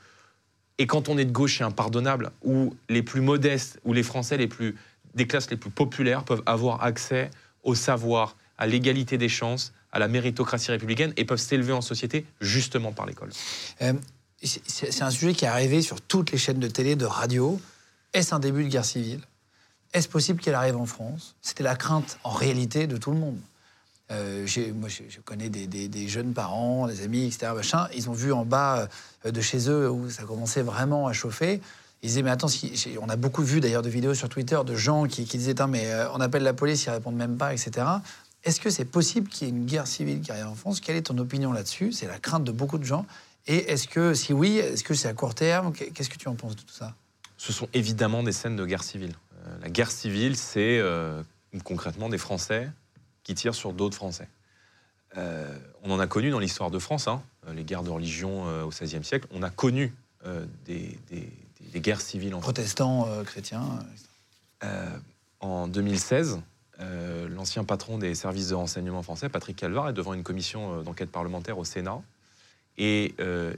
[0.77, 4.37] et quand on est de gauche, c'est impardonnable, où les plus modestes, où les Français
[4.37, 4.75] les plus,
[5.13, 7.29] des classes les plus populaires peuvent avoir accès
[7.63, 12.25] au savoir, à l'égalité des chances, à la méritocratie républicaine, et peuvent s'élever en société
[12.39, 13.29] justement par l'école.
[13.81, 13.93] Euh,
[14.43, 17.59] c'est un sujet qui est arrivé sur toutes les chaînes de télé, de radio.
[18.13, 19.21] Est-ce un début de guerre civile?
[19.93, 21.35] Est-ce possible qu'elle arrive en France?
[21.41, 23.37] C'était la crainte, en réalité, de tout le monde.
[24.11, 27.51] Euh, moi, je, connais des, jeunes parents, des amis, etc.
[27.55, 28.89] Machin, ils ont vu en bas
[29.25, 31.61] euh, de chez eux où ça commençait vraiment à chauffer.
[32.01, 32.47] Ils disaient, mais attends,
[32.99, 36.19] on a beaucoup vu d'ailleurs de vidéos sur Twitter de gens qui, disaient, mais on
[36.19, 37.85] appelle la police, ils répondent même pas, etc.
[38.43, 40.79] Est-ce que c'est possible qu'il y ait une guerre civile qui arrive en France?
[40.81, 41.91] Quelle est ton opinion là-dessus?
[41.91, 43.05] C'est la crainte de beaucoup de gens.
[43.47, 45.73] Et est-ce que, si oui, est-ce que c'est à court terme?
[45.73, 46.95] Qu'est-ce que tu en penses de tout ça?
[47.37, 49.13] Ce sont évidemment des scènes de guerre civile.
[49.45, 51.21] Euh, la guerre civile, c'est euh,
[51.63, 52.69] concrètement des Français
[53.23, 54.27] qui tirent sur d'autres Français.
[55.17, 57.21] Euh, on en a connu dans l'histoire de France, hein,
[57.53, 59.27] les guerres de religion au XVIe siècle.
[59.31, 59.93] On a connu
[60.65, 61.31] des, des-
[61.73, 62.53] des guerres civiles en France.
[62.53, 63.63] Protestants, euh, chrétiens
[63.93, 64.77] etc.
[65.39, 66.39] En 2016,
[66.81, 70.83] euh, l'ancien patron des services de renseignement français, Patrick Calvar, est devant une commission euh,
[70.83, 72.01] d'enquête parlementaire au Sénat.
[72.77, 73.53] Et euh,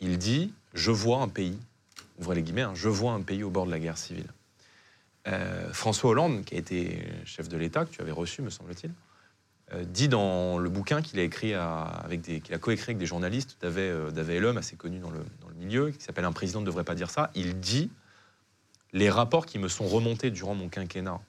[0.00, 1.58] il dit Je vois un pays,
[2.18, 4.28] ouvrez les guillemets, hein, je vois un pays au bord de la guerre civile.
[5.72, 8.90] François Hollande, qui a été chef de l'État, que tu avais reçu, me semble-t-il,
[9.84, 14.56] dit dans le bouquin qu'il a écrit avec des, qu'il coécrit avec des journalistes Elhomme,
[14.56, 15.22] assez connu dans le
[15.58, 17.30] milieu, qui s'appelle Un président ne devrait pas dire ça.
[17.34, 17.90] Il dit
[18.94, 21.20] les rapports qui me sont remontés durant mon quinquennat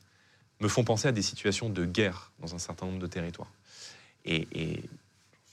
[0.60, 3.52] me font penser à des situations de guerre dans un certain nombre de territoires.
[4.26, 4.84] Et, et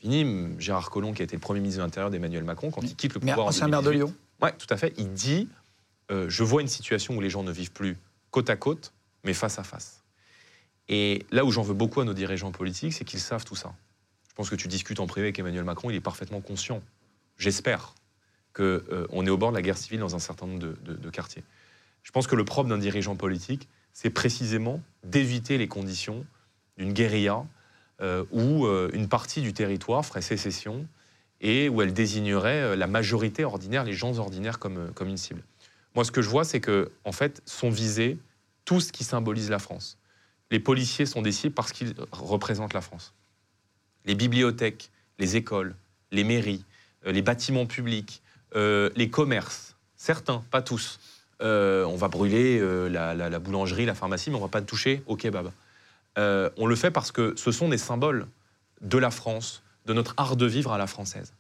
[0.01, 0.27] fini,
[0.59, 3.15] Gérard Collomb, qui a été le Premier ministre de l'Intérieur d'Emmanuel Macron, quand il quitte
[3.15, 4.17] le pouvoir en ancien maire de 2018, Lyon.
[4.43, 4.93] Ouais, tout à fait.
[4.99, 5.49] Il dit
[6.11, 7.97] euh, Je vois une situation où les gens ne vivent plus
[8.31, 8.93] côte à côte,
[9.25, 10.03] mais face à face.
[10.89, 13.75] Et là où j'en veux beaucoup à nos dirigeants politiques, c'est qu'ils savent tout ça.
[14.29, 16.83] Je pense que tu discutes en privé avec Emmanuel Macron, il est parfaitement conscient,
[17.39, 17.95] j'espère,
[18.53, 21.11] qu'on est au bord de la guerre civile dans un certain nombre de, de- de
[21.11, 21.43] quartiers.
[22.03, 26.27] Je pense que le propre d'un dirigeant politique, c'est précisément d'éviter les conditions
[26.77, 27.47] d'une guérilla
[28.03, 30.87] euh, où euh, une partie du territoire ferait sécession
[31.41, 35.43] et où elle désignerait euh, la majorité ordinaire, les gens ordinaires comme, comme une cible.
[35.95, 38.19] Moi, ce que je vois, c'est que, en fait, sont visés
[38.67, 39.97] tout ce qui symbolise la France.
[40.51, 43.15] Les policiers sont des cibles parce qu'ils représentent la France.
[44.05, 45.75] Les bibliothèques, les écoles,
[46.13, 46.67] les mairies,
[47.07, 48.23] les bâtiments publics,
[48.55, 51.01] les commerces, certains, pas tous.
[51.43, 54.51] Euh, on va brûler euh, la, la- la boulangerie, la pharmacie, mais on ne va
[54.51, 55.51] pas toucher au kebab.
[56.19, 58.27] Euh, on le fait parce que ce sont des symboles
[58.81, 61.35] de la France, de notre art de vivre à la française.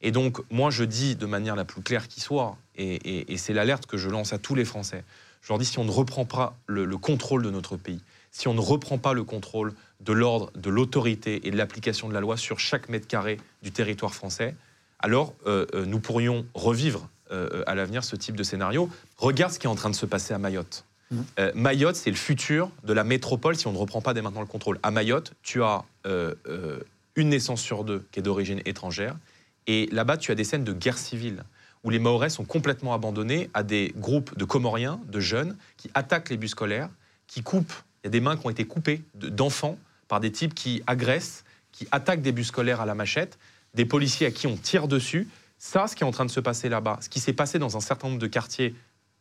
[0.00, 3.86] Et donc, moi, je dis de manière la plus claire qui soit, et, c'est l'alerte
[3.86, 5.02] que je lance à tous les Français,
[5.42, 8.48] je leur dis, si on ne reprend pas le, le contrôle de notre pays, si
[8.48, 12.20] on ne reprend pas le contrôle de l'ordre, de l'autorité et de l'application de la
[12.20, 14.54] loi sur chaque mètre carré du territoire français,
[15.00, 15.34] alors
[15.74, 18.88] nous pourrions revivre euh, à l'avenir ce type de scénario.
[19.16, 20.84] Regarde ce qui est en train de se passer à Mayotte.
[21.38, 24.40] Euh, Mayotte, c'est le futur de la métropole si on ne reprend pas dès maintenant
[24.42, 24.78] le contrôle.
[24.82, 26.80] À Mayotte, tu as euh, euh,
[27.16, 29.16] une naissance sur deux qui est d'origine étrangère.
[29.66, 31.44] Et là-bas, tu as des scènes de guerre civile
[31.84, 36.28] où les Mahorais sont complètement abandonnés à des groupes de Comoriens, de jeunes, qui attaquent
[36.28, 36.90] les bus scolaires,
[37.26, 37.72] qui coupent.
[38.02, 40.82] Il y a des mains qui ont été coupées de- d'enfants par des types qui
[40.86, 43.38] agressent, qui attaquent des bus scolaires à la machette,
[43.74, 45.28] des policiers à qui on tire dessus.
[45.58, 47.76] Ça, ce qui est en train de se passer là-bas, ce qui s'est passé dans
[47.76, 48.74] un certain nombre de quartiers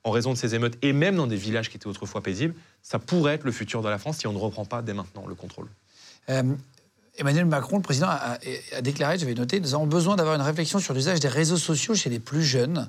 [0.04, 3.00] en raison de ces émeutes, et même dans des villages qui étaient autrefois paisibles, ça
[3.00, 5.36] pourrait être le futur de la France si on ne reprend pas dès maintenant le
[5.36, 5.68] contrôle.
[6.30, 6.44] Euh,
[7.18, 8.38] Emmanuel Macron, le président, a,
[8.76, 11.96] a déclaré, j'avais noté, nous avons besoin d'avoir une réflexion sur l'usage des réseaux sociaux
[11.96, 12.88] chez les plus jeunes.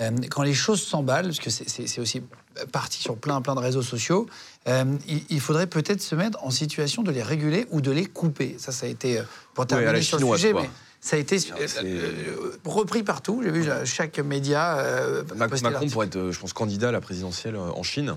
[0.00, 2.22] Euh, quand les choses s'emballent, parce que c'est aussi
[2.72, 4.26] parti sur plein, plein de réseaux sociaux,
[4.66, 8.04] euh, il, il faudrait peut-être se mettre en situation de les réguler ou de les
[8.04, 8.56] couper.
[8.58, 9.22] Ça, ça a été,
[9.54, 10.62] pour terminer sur le sujet, quoi.
[10.62, 10.70] mais
[11.00, 13.40] ça a été euh, euh, repris partout.
[13.44, 17.56] J'ai vu euh, chaque média euh, Macron pourrait être, je pense, candidat à la présidentielle
[17.56, 18.16] en Chine.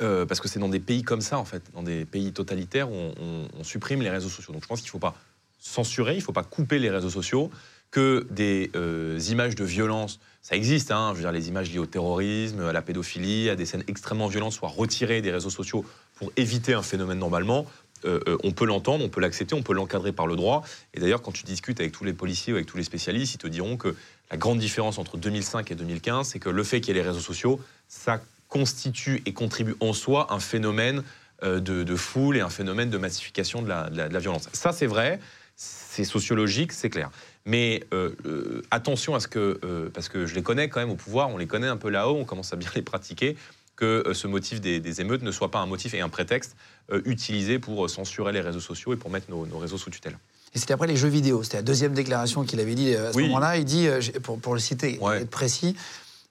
[0.00, 2.88] Euh, parce que c'est dans des pays comme ça, en fait, dans des pays totalitaires
[2.90, 4.52] où on, on- on supprime les réseaux sociaux.
[4.52, 5.16] Donc je pense qu'il ne faut pas
[5.58, 7.50] censurer, il ne faut pas couper les réseaux sociaux,
[7.90, 11.78] que des euh, images de violence, ça existe, hein, je veux dire, les images liées
[11.80, 15.84] au terrorisme, à la pédophilie, à des scènes extrêmement violentes soient retirées des réseaux sociaux
[16.16, 17.66] pour éviter un phénomène normalement.
[18.04, 20.62] Euh, euh, on peut l'entendre, on peut l'accepter, on peut l'encadrer par le droit.
[20.94, 23.38] Et d'ailleurs, quand tu discutes avec tous les policiers ou avec tous les spécialistes, ils
[23.38, 23.94] te diront que
[24.30, 27.08] la grande différence entre 2005 et 2015, c'est que le fait qu'il y ait les
[27.08, 31.02] réseaux sociaux, ça constitue et contribue en soi un phénomène
[31.42, 34.48] euh, de, foule et un phénomène de massification de la, violence.
[34.52, 35.20] Ça, c'est vrai,
[35.56, 37.10] c'est sociologique, c'est clair.
[37.44, 37.84] Mais
[38.70, 41.46] attention à ce que, parce que je les connais quand même au pouvoir, on les
[41.46, 43.36] connaît un peu là-haut, on commence à bien les pratiquer,
[43.78, 46.56] que ce motif des, émeutes ne soit pas un motif et un prétexte
[47.04, 50.18] utilisé pour euh, censurer les réseaux sociaux et pour mettre nos, nos réseaux sous tutelle.
[50.54, 51.42] Et c'était après les jeux vidéo.
[51.42, 53.24] C'était la deuxième déclaration qu'il avait dit euh, à ce Oui.
[53.24, 53.58] moment-là.
[53.58, 55.20] Il dit, euh, pour, pour le citer, Ouais.
[55.22, 55.76] être précis,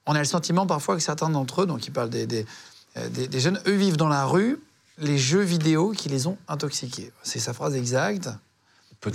[0.07, 2.45] on a le sentiment parfois que certains d'entre eux, donc il parle des, des,
[2.97, 4.59] euh, des- des jeunes, eux vivent dans la rue
[4.99, 7.11] les jeux vidéo qui les ont intoxiqués.
[7.21, 8.29] C'est sa phrase exacte.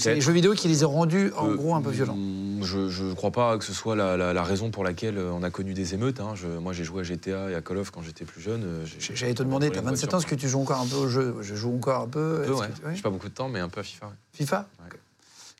[0.07, 2.14] Les jeux vidéo qui les ont rendus, en Euh, gros, un peu violents.
[2.16, 5.33] mm, Je ne crois pas que ce soit la, la- la raison pour laquelle euh,
[5.33, 6.20] on a connu des émeutes.
[6.20, 6.35] hein.
[6.35, 8.62] Je- moi, j'ai joué à GTA et à Call of quand j'étais plus jeune.
[8.64, 10.61] euh, j'ai- J'allais te demander, tu as volé une 27 ans, est-ce que tu joues
[10.62, 11.35] encore un peu au jeu?
[11.43, 12.43] Je joue encore un peu.
[12.45, 12.68] Un peu, ouais.
[12.68, 12.97] tu-.
[12.97, 14.07] J'ai pas beaucoup de temps, mais un peu à FIFA.
[14.07, 14.12] ouais.
[14.33, 14.68] FIFA?
[14.85, 14.99] Ouais.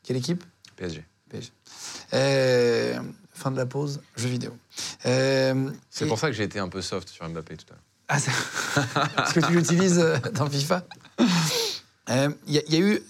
[0.05, 0.45] Quelle équipe?
[0.77, 1.05] PSG.
[1.29, 1.51] PSG.
[2.15, 2.99] Euh,
[3.35, 4.53] fin de la pause, jeux vidéo.
[5.07, 7.73] Euh, C'est et- pour ça que j'ai été un peu soft sur Mbappé tout à
[7.73, 7.83] l'heure.
[8.09, 8.19] Ah,
[9.17, 10.03] Parce que tu l'utilises
[10.35, 10.85] dans FIFA
[12.11, 13.01] Euh, y, il y a eu,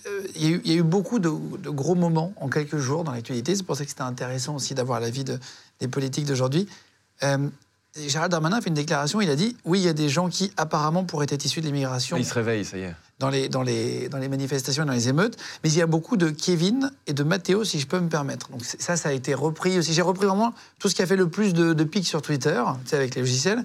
[0.42, 2.78] il y, a eu- il y a eu beaucoup de, de gros moments en quelques
[2.78, 3.54] jours dans l'actualité.
[3.56, 5.38] C'est pour ça que c'était intéressant aussi d'avoir l'avis de,
[5.80, 6.68] des politiques d'aujourd'hui.
[7.22, 7.48] Euh,
[8.06, 9.20] Gérald Darmanin a fait une déclaration.
[9.20, 11.66] Il a dit Oui, il y a des gens qui apparemment pourraient être issus de
[11.66, 12.94] l'immigration Il se réveille, ça y est.
[13.18, 15.36] dans les, dans, les, dans les manifestations dans les émeutes.
[15.62, 18.48] Mais il y a beaucoup de Kevin et de Mathéo, si je peux me permettre.
[18.50, 19.92] Donc ça, ça a été repris aussi.
[19.92, 22.62] J'ai repris vraiment tout ce qui a fait le plus de, de pics sur Twitter,
[22.84, 23.62] tu sais, avec les logiciels.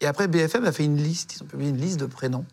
[0.00, 2.44] Et après, BFM a fait une liste, ils ont publié une liste de prénoms.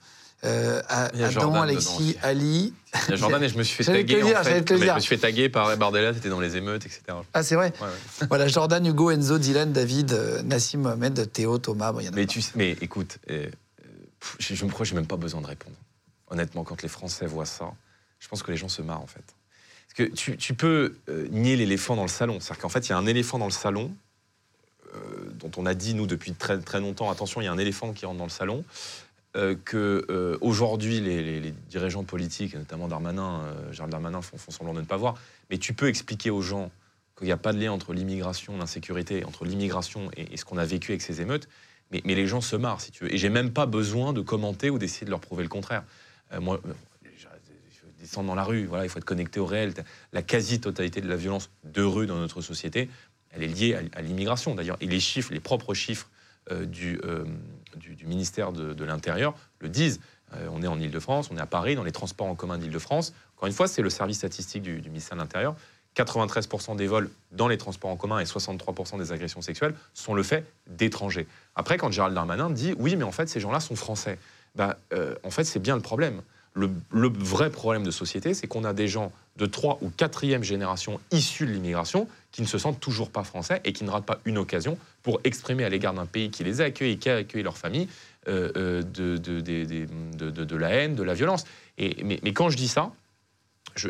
[0.45, 2.17] Euh, Adam, Jordan Alexis.
[2.21, 2.73] Ali.
[3.07, 4.61] Il y a Jordan et je me suis fait taguer dire, en fait.
[4.73, 4.77] dire.
[4.91, 7.01] Je me suis fait taguer par Bardella, t'étais dans les émeutes, etc.
[7.33, 8.27] Ah, c'est vrai Ouais, ouais.
[8.29, 11.91] Voilà, Jordan, Hugo, Enzo, Dylan, David, euh, Nassim, Mohamed, Théo, Thomas.
[11.91, 13.49] Bon, il y en a Mais, tu, sais- mais écoute, euh, euh,
[14.19, 15.75] pff, je, je me crois que j'ai même pas besoin de répondre.
[16.29, 17.71] Honnêtement, quand les Français voient ça,
[18.19, 19.23] je pense que les gens se marrent en fait.
[19.87, 22.39] Parce que tu, tu peux euh, nier l'éléphant dans le salon.
[22.39, 23.91] C'est-à-dire qu'en fait, il y a un éléphant dans le salon
[25.39, 27.91] dont on a dit, nous, depuis très, très longtemps, attention, il y a un éléphant
[27.91, 28.63] qui rentre dans le salon.
[29.35, 34.73] Euh, que euh, aujourd'hui les, dirigeants politiques, notamment Darmanin, euh, Gérald Darmanin, font, font semblant
[34.73, 35.15] de ne pas voir.
[35.49, 36.71] Mais tu peux expliquer aux gens
[37.17, 40.65] qu'il n'y a pas de lien entre l'immigration, l'insécurité, entre l'immigration et, ce qu'on a
[40.65, 41.47] vécu avec ces émeutes.
[41.91, 43.13] Mais, les gens se marrent, si tu veux.
[43.13, 45.83] Et j'ai même pas besoin de commenter ou d'essayer de leur prouver le contraire.
[46.33, 46.73] Euh, moi, euh,
[47.17, 47.27] je-
[47.99, 49.73] descendre dans la rue, voilà, il faut être connecté au réel.
[50.11, 52.89] La quasi-totalité de la violence de rue dans notre société,
[53.31, 54.77] elle est liée à, l'immigration d'ailleurs.
[54.81, 56.09] Et les chiffres, les propres chiffres
[56.67, 56.99] du,
[57.75, 59.99] du, ministère de, l'Intérieur le disent.
[60.33, 63.13] Euh, on est en Ile-de-France, on est à Paris, dans les transports en commun d'Ile-de-France.
[63.37, 65.55] Encore une fois, c'est le service statistique du, du ministère de l'Intérieur.
[65.95, 70.23] 93% des vols dans les transports en commun et 63% des agressions sexuelles sont le
[70.23, 71.27] fait d'étrangers.
[71.55, 74.19] Après, quand Gérald Darmanin dit oui, mais en fait, ces gens-là sont français,
[74.55, 76.21] bah, euh, en fait, c'est bien le problème.
[76.53, 80.43] Le, le vrai problème de société, c'est qu'on a des gens de 3 ou 4e
[80.43, 84.05] génération issus de l'immigration qui ne se sentent toujours pas français et qui ne ratent
[84.05, 87.15] pas une occasion pour exprimer à l'égard d'un pays qui les a accueillis qui a
[87.15, 87.87] accueilli leur famille
[88.27, 91.45] euh, euh, de, de, la haine, de la violence.
[91.77, 92.91] Et, mais, quand je dis ça,
[93.77, 93.87] je,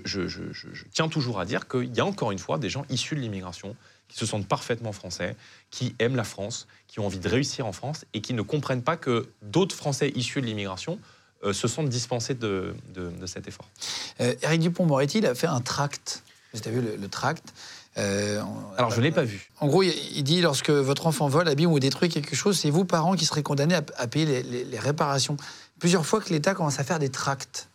[0.94, 3.76] tiens toujours à dire qu'il y a encore une fois des gens issus de l'immigration
[4.10, 5.36] qui se sentent parfaitement français,
[5.72, 8.84] qui aiment la France, qui ont envie de réussir en France et qui ne comprennent
[8.84, 11.00] pas que d'autres Français issus de l'immigration
[11.44, 13.72] euh, se sentent dispensés de, de- cet effort.
[14.20, 16.22] Éric Dupont-Moretti, il a fait un tract.
[16.54, 17.52] Tu as vu le tract
[17.98, 18.42] Euh,
[18.78, 19.50] Alors je ne l'ai pas vu.
[19.60, 22.84] En gros, il, dit lorsque votre enfant vole, abîme ou détruit quelque chose, c'est vous,
[22.86, 25.38] parents, qui serez condamnés à, à payer les, les- les réparations.
[25.80, 27.70] Plusieurs fois que l'État commence à faire des tracts.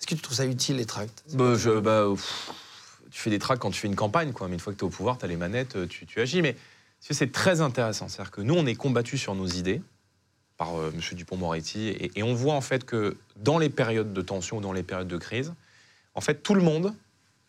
[0.00, 1.22] Est-ce que tu trouves ça utile, les tracts?
[1.34, 2.50] Bah, je- bah, pff,
[3.10, 4.48] tu fais des tracts quand tu fais une campagne, quoi.
[4.48, 6.20] mais une fois que tu es au pouvoir, tu as les manettes, euh, tu, tu
[6.20, 6.40] agis.
[6.40, 6.56] Mais
[7.00, 8.08] c'est très intéressant.
[8.08, 9.82] C'est-à-dire que nous, on est combattus sur nos idées
[10.56, 11.00] par euh, M.
[11.12, 14.72] Dupont-Moretti, et, et on voit en fait que dans les périodes de tension ou dans
[14.72, 15.52] les périodes de crise,
[16.14, 16.94] en fait, tout le monde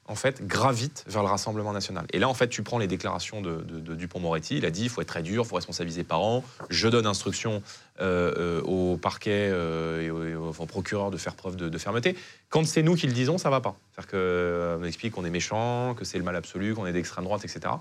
[0.05, 2.05] en fait, gravite vers le Rassemblement national.
[2.11, 3.61] Et là, en fait, tu prends les déclarations de,
[3.95, 4.57] Dupont-Moretti.
[4.57, 6.43] Il a dit il faut être très dur, il faut responsabiliser par an.
[6.69, 7.63] Je donne instruction
[8.01, 12.17] euh, euh, au parquet euh, et au, procureur de faire preuve de, fermeté.
[12.49, 13.77] Quand c'est nous qui le disons, ça va pas.
[13.91, 17.45] C'est-à-dire qu'on explique qu'on est méchant, que c'est le mal absolu, qu'on est d'extrême droite,
[17.45, 17.75] etc.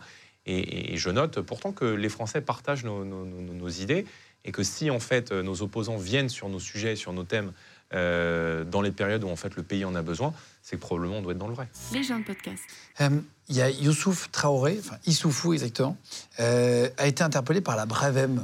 [0.47, 4.07] Et, je note pourtant que les Français partagent nos, idées
[4.45, 7.53] et que si, en fait, nos opposants viennent sur nos sujets, sur nos thèmes,
[7.95, 10.33] euh, dans les périodes où en fait le pays en a besoin,
[10.63, 11.69] c'est que probablement on doit être dans le vrai.
[11.93, 12.63] Les gens de podcast.
[13.01, 13.11] Euh,
[13.49, 15.97] il y a Youssouf Traoré, enfin Issoufou exactement,
[16.41, 18.41] euh, a été interpellé par la Brevem.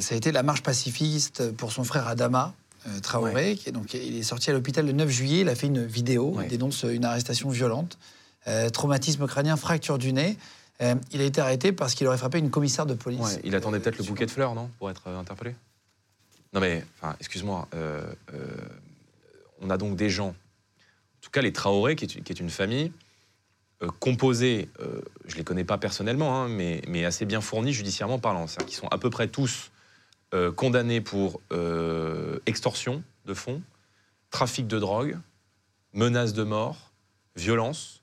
[0.00, 2.54] ça a été la marche pacifiste pour son frère Adama.
[3.02, 5.66] Traoré, qui est, donc, il est sorti à l'hôpital le 9 juillet, il a fait
[5.66, 7.98] une vidéo, il dénonce une arrestation violente,
[8.72, 10.38] traumatisme crânien, fracture du nez.
[10.80, 13.40] il a été arrêté parce qu'il aurait frappé une commissaire de police.
[13.44, 15.54] il attendait peut-être le bouquet de fleurs, non Pour être interpellé?
[16.52, 16.84] Non mais,
[17.20, 18.56] excuse-moi, euh, euh,
[19.60, 22.92] on a donc des gens, en tout cas les Traoré, qui est, une famille
[23.82, 24.68] euh, composée,
[25.26, 28.78] je ne les connais pas personnellement, hein, mais, assez bien fournie judiciairement parlant, c'est-à-dire qu'ils
[28.78, 29.70] sont à peu près tous
[30.56, 31.40] condamnés pour
[32.44, 33.62] extorsion de fonds,
[34.30, 35.18] trafic de drogue,
[35.94, 36.92] menace de mort,
[37.34, 38.02] violence.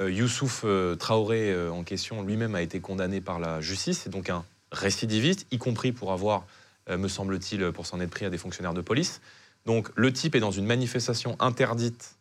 [0.00, 0.64] Youssouf
[0.98, 5.58] Traoré en question lui-même a été condamné par la justice, c'est donc un récidiviste, y
[5.58, 6.44] compris pour avoir
[6.88, 9.20] me semble-t-il, pour s'en être pris à des fonctionnaires de police.
[9.66, 12.16] Donc le type est dans une manifestation interdite,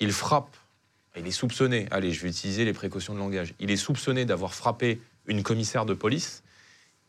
[0.00, 0.56] il frappe,
[1.16, 4.54] il est soupçonné, allez, je vais utiliser les précautions de langage, il est soupçonné d'avoir
[4.54, 6.42] frappé une commissaire de police,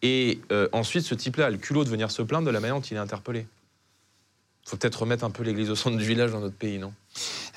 [0.01, 2.75] et euh, ensuite ce type-là a le culot de venir se plaindre de la manière
[2.75, 3.47] dont il est interpellé.
[4.65, 6.93] Il faut peut-être remettre un peu l'église au centre du village dans notre pays, non?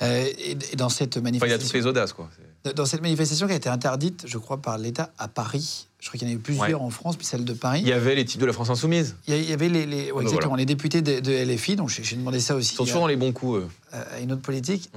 [0.01, 1.47] Euh, et, dans cette manifestation...
[1.47, 2.29] il y a toutes les audaces, quoi.
[2.75, 6.17] Dans cette manifestation qui a été interdite, je crois, par l'État à Paris, je crois
[6.17, 7.79] qu'il y en a eu plusieurs en France, puis celle de Paris.
[7.81, 9.15] Il y avait les types de la France Insoumise.
[9.27, 12.55] Il y avait les, les, ah, bah les députés de, LFI, donc j'ai demandé ça
[12.55, 12.73] aussi.
[12.73, 13.67] Ils sont toujours dans les bons coups, eux.
[13.91, 14.89] À une autre politique.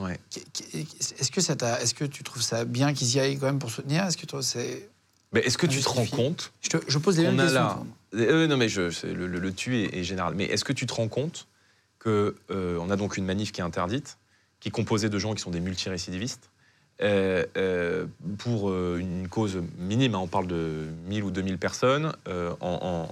[1.19, 3.71] Est-ce que, ça est que tu trouves ça bien qu'ils y aillent quand même pour
[3.71, 4.05] soutenir?
[4.05, 4.89] Est-ce que c'est.
[5.35, 6.53] est-ce que tu te rends compte?
[6.61, 7.87] Je, je, pose des mêmes questions.
[8.15, 10.35] Euh, non, mais je, le, le, tu est, général.
[10.37, 11.47] Mais est-ce que tu te rends compte
[12.03, 14.19] qu'on euh, on a donc une manif qui est interdite,
[14.61, 16.52] qui est composée de gens qui sont des multirécidivistes
[17.03, 18.07] euh, euh,
[18.39, 22.13] pour euh, une cause minime, hein, on parle de 1000 ou 2000 personnes,
[22.61, 23.09] en,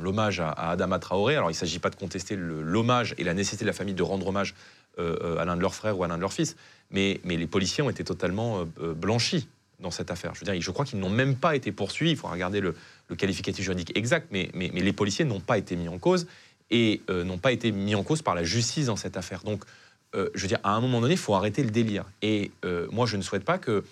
[0.00, 1.36] l'hommage à, Adama Traoré.
[1.36, 4.02] Alors il ne s'agit pas de contester l'hommage et la nécessité de la famille de
[4.02, 4.54] rendre hommage
[4.98, 6.56] à l'un de leurs frères ou à l'un de leurs fils,
[6.90, 8.64] mais, les policiers ont été totalement
[8.96, 9.48] blanchis
[9.80, 10.34] dans cette affaire.
[10.34, 12.74] Je veux dire, je crois qu'ils n'ont même pas été poursuivis, il faut regarder le,
[13.16, 16.26] qualificatif juridique exact, mais, mais les policiers n'ont pas été mis en cause
[16.70, 19.42] et n'ont pas été mis en cause par la justice dans cette affaire.
[19.42, 19.64] Donc
[20.14, 22.04] euh, je veux dire, à un moment donné, il faut arrêter le délire.
[22.20, 23.84] Et euh, moi, je ne souhaite pas que,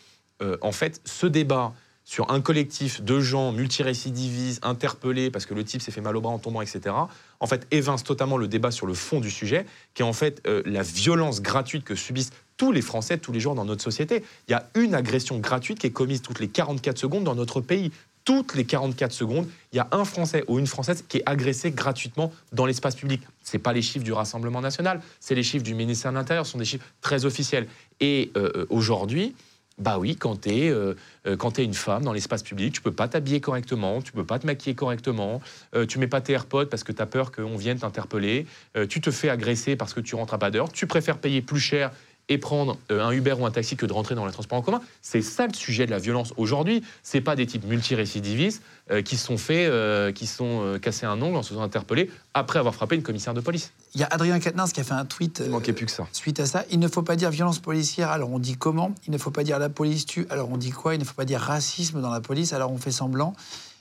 [0.42, 1.72] euh, en fait, ce débat
[2.04, 6.20] sur un collectif de gens multirécidivistes, interpellés parce que le type s'est fait mal au
[6.20, 6.94] bras en tombant, etc.,
[7.38, 9.64] en fait, évince totalement le débat sur le fond du sujet,
[9.94, 13.54] qui est en fait la violence gratuite que subissent tous les Français tous les jours
[13.54, 14.22] dans notre société.
[14.46, 17.62] Il y a une agression gratuite qui est commise toutes les 44 secondes dans notre
[17.62, 17.90] pays
[18.24, 21.70] toutes les 44 secondes, il y a un Français ou une Française qui est agressé
[21.70, 23.22] gratuitement dans l'espace public.
[23.42, 26.52] Ce pas les chiffres du Rassemblement national, c'est les chiffres du ministère de l'Intérieur, ce
[26.52, 27.66] sont des chiffres très officiels.
[28.00, 29.34] Et euh, euh, aujourd'hui,
[29.78, 30.94] bah oui, quand tu es, euh,
[31.24, 34.46] es, une femme dans l'espace public, tu peux pas t'habiller correctement, tu peux pas te
[34.46, 35.40] maquiller correctement,
[35.88, 38.46] tu mets pas tes AirPods parce que tu as peur qu'on vienne t'interpeller,
[38.90, 41.60] tu te fais agresser parce que tu rentres à pas d'heure, tu préfères payer plus
[41.60, 41.92] cher
[42.30, 44.62] et prendre euh, un Uber ou un taxi que de rentrer dans les transports en
[44.62, 44.80] commun.
[45.02, 46.82] C'est ça le sujet de la violence aujourd'hui.
[47.02, 51.36] C'est pas des types multirécidivistes euh, qui sont faits, euh, qui sont cassés un ongle
[51.36, 53.72] en se faisant interpeller après avoir frappé une commissaire de police.
[53.94, 56.06] Il y a Adrien Quatennens qui a fait un tweet plus que ça.
[56.12, 56.64] suite à ça.
[56.70, 59.42] Il ne faut pas dire violence policière, alors on dit comment Il ne faut pas
[59.42, 62.10] dire la police tue, alors on dit quoi Il ne faut pas dire racisme dans
[62.10, 63.34] la police, alors on fait semblant.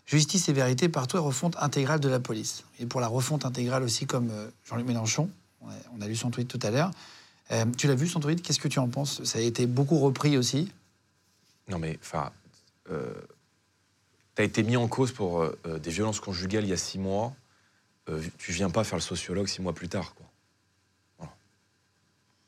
[0.08, 2.64] Justice et vérité partout et refonte intégrale de la police.
[2.80, 4.32] Et pour la refonte intégrale aussi, comme
[4.68, 5.30] Jean-Luc Mélenchon,
[5.62, 6.90] on a lu son tweet tout à l'heure.
[7.52, 9.24] Euh, tu l'as vu tweet Qu'est-ce que tu en penses?
[9.24, 10.72] Ça a été beaucoup repris aussi?
[11.68, 12.32] Non mais, enfin,
[12.92, 13.14] euh,
[14.36, 17.00] tu as été mis en cause pour euh, des violences conjugales il y a six
[17.00, 17.34] mois.
[18.38, 20.26] tu viens pas faire le sociologue six mois plus tard, quoi.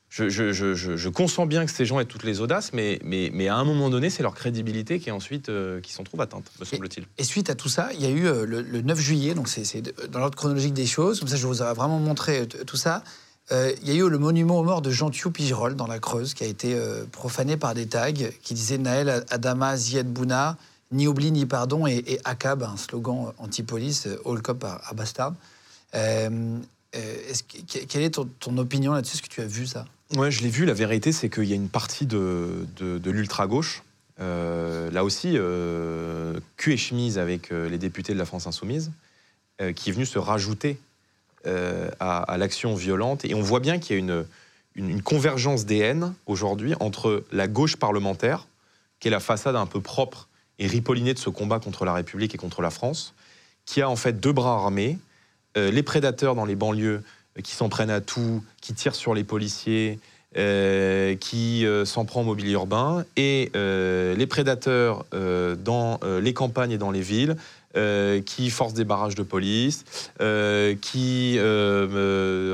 [0.08, 3.30] Je, je, je, je, consens bien que ces gens aient toutes les audaces, mais, mais,
[3.32, 5.50] mais à un moment donné, c'est leur crédibilité qui, ensuite,
[5.82, 7.06] qui s'en trouve atteinte, me semble-t-il.
[7.16, 9.80] Et, suite à tout ça, il y a eu le, 9 juillet, donc c'est
[10.10, 13.02] dans l'ordre chronologique des choses, comme ça je vous ai vraiment montré tout ça.
[13.50, 16.34] Euh, il y a eu le monument aux morts de Jean Thiou-Pigerol dans la Creuse,
[16.34, 20.56] qui a été euh, profané par des tags qui disaient Naël Adama Zied Bouna,
[20.92, 25.34] ni oubli ni pardon, et, et ACAB, un slogan anti-police, euh, all cop à, Bastard.
[25.92, 26.62] quelle
[28.02, 29.16] est ton, opinion là-dessus?
[29.16, 29.86] Est-ce que tu as vu ça?
[30.14, 30.64] Ouais, je l'ai vu.
[30.64, 33.82] La vérité, c'est qu'il y a une partie de, de, l'ultra-gauche,
[34.18, 35.38] là aussi,
[36.58, 38.92] cul et chemise avec les députés de la France Insoumise,
[39.74, 40.78] qui est venu se rajouter
[41.46, 43.24] euh, à, l'action violente.
[43.24, 44.24] Et on voit bien qu'il y a
[44.74, 48.46] une, convergence des haines aujourd'hui entre la gauche parlementaire,
[49.00, 50.28] qui est la façade un peu propre
[50.58, 53.14] et ripollinée de ce combat contre la République et contre la France,
[53.66, 54.98] qui a en fait deux bras armés,
[55.56, 57.02] euh, les prédateurs dans les banlieues
[57.38, 59.98] euh, qui s'en prennent à tout, qui tirent sur les policiers,
[61.20, 67.02] qui s'en prend au mobilier urbain, et les prédateurs dans les campagnes et dans les
[67.02, 67.36] villes,
[68.26, 69.84] qui forcent des barrages de police,
[70.80, 71.38] qui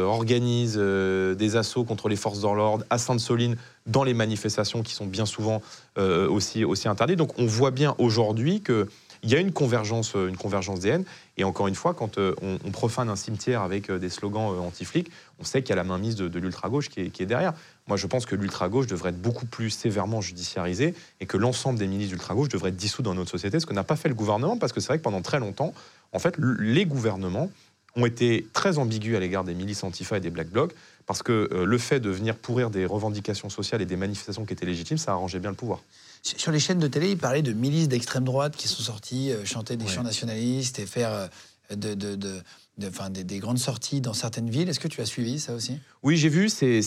[0.04, 3.56] organisent des assauts contre les forces de l'ordre à Sainte-Soline
[3.86, 5.62] dans les manifestations qui sont bien souvent
[5.98, 7.18] aussi, aussi interdites.
[7.18, 8.88] Donc on voit bien aujourd'hui que
[9.22, 11.04] il y a une convergence, euh, une convergence des haines.
[11.36, 15.10] Et encore une fois, quand euh, on, profane un cimetière avec euh, des slogans anti-flics,
[15.38, 17.54] on sait qu'il y a la mainmise de, de l'ultra-gauche qui, est, derrière.
[17.86, 21.86] Moi, je pense que l'ultra-gauche devrait être beaucoup plus sévèrement judiciarisée et que l'ensemble des
[21.86, 24.58] milices d'ultra-gauche devraient être dissous dans notre société, ce que n'a pas fait le gouvernement,
[24.58, 25.72] parce que c'est vrai que pendant très longtemps,
[26.12, 27.50] en fait, les gouvernements
[27.96, 30.74] ont été très ambigus à l'égard des milices antifa et des black blocs,
[31.06, 34.66] parce que le fait de venir pourrir des revendications sociales et des manifestations qui étaient
[34.66, 35.80] légitimes, ça arrangeait bien le pouvoir.
[36.22, 39.44] Sur les chaînes de télé, il parlait de milices d'extrême droite qui sont sorties euh,
[39.44, 41.26] chanter des chants nationalistes et faire euh,
[41.74, 42.42] de, de,
[42.84, 44.68] enfin, des, grandes sorties dans certaines villes.
[44.68, 45.78] Est-ce que tu as suivi ça aussi?
[46.02, 46.48] Oui, j'ai vu.
[46.48, 46.80] C'est,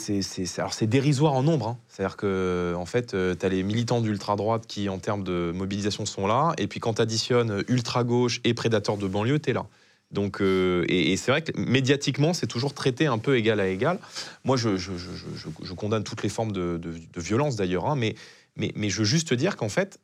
[0.58, 1.70] alors c'est dérisoire en nombre.
[1.70, 1.78] Hein.
[1.88, 6.06] C'est-à-dire que en fait, euh, tu as les militants d'ultra-droite qui, en termes de mobilisation,
[6.06, 6.54] sont là.
[6.58, 9.66] Et puis quand tu additionnes ultra-gauche et prédateurs de banlieue, tu es là.
[10.12, 13.98] Donc, et, c'est vrai que médiatiquement, c'est toujours traité un peu égal à égal.
[14.44, 16.82] Moi, je, je, je, condamne toutes les formes de,
[17.16, 18.16] violence d'ailleurs, hein, mais
[18.76, 20.00] mais, je veux juste te dire qu'en fait,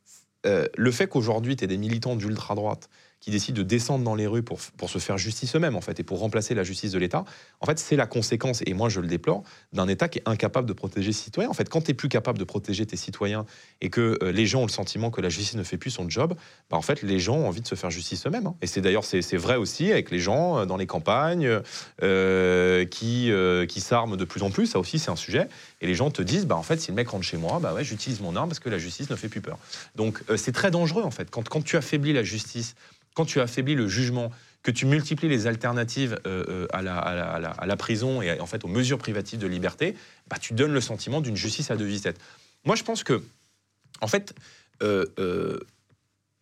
[0.46, 2.88] euh, le fait qu'aujourd'hui, tu aies des militants d'ultra-droite
[3.20, 5.98] qui décident de descendre dans les rues pour, pour se faire justice eux-mêmes, en fait,
[6.00, 7.24] et pour remplacer la justice de l'État,
[7.60, 9.42] en fait, c'est la conséquence, et moi je le déplore,
[9.72, 11.50] d'un État qui est incapable de protéger ses citoyens.
[11.50, 13.44] En fait, quand tu n'es plus capable de protéger tes citoyens
[13.80, 16.08] et que euh, les gens ont le sentiment que la justice ne fait plus son
[16.08, 16.34] job,
[16.70, 18.46] bah, en fait, les gens ont envie de se faire justice eux-mêmes.
[18.46, 18.54] Hein.
[18.62, 21.60] Et c'est d'ailleurs, c'est vrai aussi avec les gens euh, dans les campagnes
[22.02, 23.30] euh, qui,
[23.68, 25.48] qui s'arment de plus en plus, ça aussi c'est un sujet,
[25.80, 27.74] et les gens te disent, bah, en fait, si le mec rentre chez moi, bah
[27.74, 29.58] ouais, j'utilise mon arme parce que la justice ne fait plus peur.
[29.96, 31.30] Donc c'est très dangereux, en fait.
[31.30, 32.74] Quand, quand tu affaiblis la justice,
[33.14, 34.30] quand tu affaiblis le jugement,
[34.62, 36.82] que tu multiplies les alternatives euh, euh, à,
[37.66, 39.94] la, prison et en fait aux mesures privatives de liberté,
[40.28, 42.16] bah, tu donnes le sentiment d'une justice à deux vitesses.
[42.64, 43.22] Moi, je pense que,
[44.00, 44.34] en fait,
[44.82, 45.58] euh,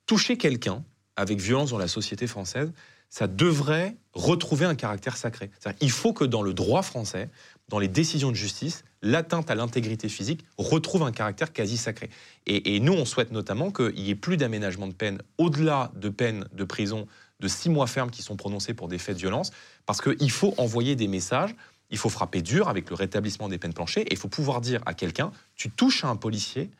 [0.07, 0.83] toucher quelqu'un
[1.17, 2.73] avec violence dans la société française,
[3.11, 5.51] ça devrait retrouver un caractère sacré.
[5.81, 7.31] Il faut que dans le droit français,
[7.69, 12.11] dans les décisions de justice, l'atteinte à l'intégrité physique retrouve un caractère quasi sacré.
[12.47, 16.47] Et, nous, on souhaite notamment qu'il n'y ait plus d'aménagement de peine au-delà de peines
[16.53, 17.07] de prison
[17.41, 19.51] de six mois fermes qui sont prononcées pour des faits de violence,
[19.85, 21.55] parce qu'il faut envoyer des messages,
[21.91, 24.81] il faut frapper dur avec le rétablissement des peines planchées, et il faut pouvoir dire
[24.87, 26.71] à quelqu'un, tu touches à un policier,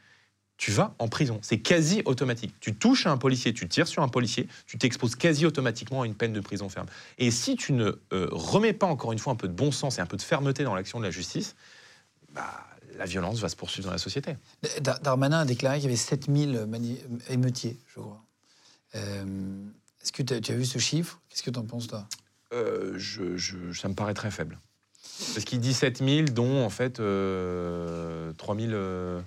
[0.57, 1.39] tu vas en prison.
[1.43, 2.55] C'est quasi automatique.
[2.61, 6.07] Tu touches à un policier, tu tires sur un policier, tu t'exposes quasi automatiquement à
[6.07, 6.87] une peine de prison ferme.
[7.19, 9.99] Et si tu ne euh, remets pas encore une fois un peu de bon sens
[9.99, 11.57] et un peu de fermeté dans l'action de la justice,
[12.37, 12.67] bah,
[12.97, 14.37] la violence va se poursuivre dans la société.
[15.03, 16.69] Darmanin a déclaré qu'il y avait 7000
[17.29, 18.23] émeutiers, je crois.
[18.95, 19.65] Euh,
[20.01, 21.21] est-ce que tu as, vu ce chiffre?
[21.29, 22.09] Qu'est-ce que tu en penses, toi?
[22.53, 23.37] Euh, je,
[23.73, 24.61] Ça me paraît très faible.
[25.35, 29.25] Parce qu'il dit 7000, dont en fait 3000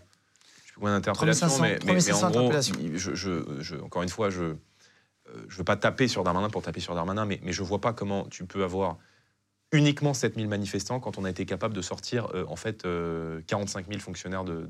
[0.79, 4.55] point d'interpellation, mais, mais, en gros, je, encore une fois, je ne euh,
[5.49, 8.25] veux pas taper sur Darmanin pour taper sur Darmanin, mais, mais je vois pas comment
[8.25, 8.97] tu peux avoir
[9.71, 13.89] uniquement 7000 manifestants quand on a été capable de sortir euh, en fait 45 euh,
[13.89, 14.67] 000 fonctionnaires de,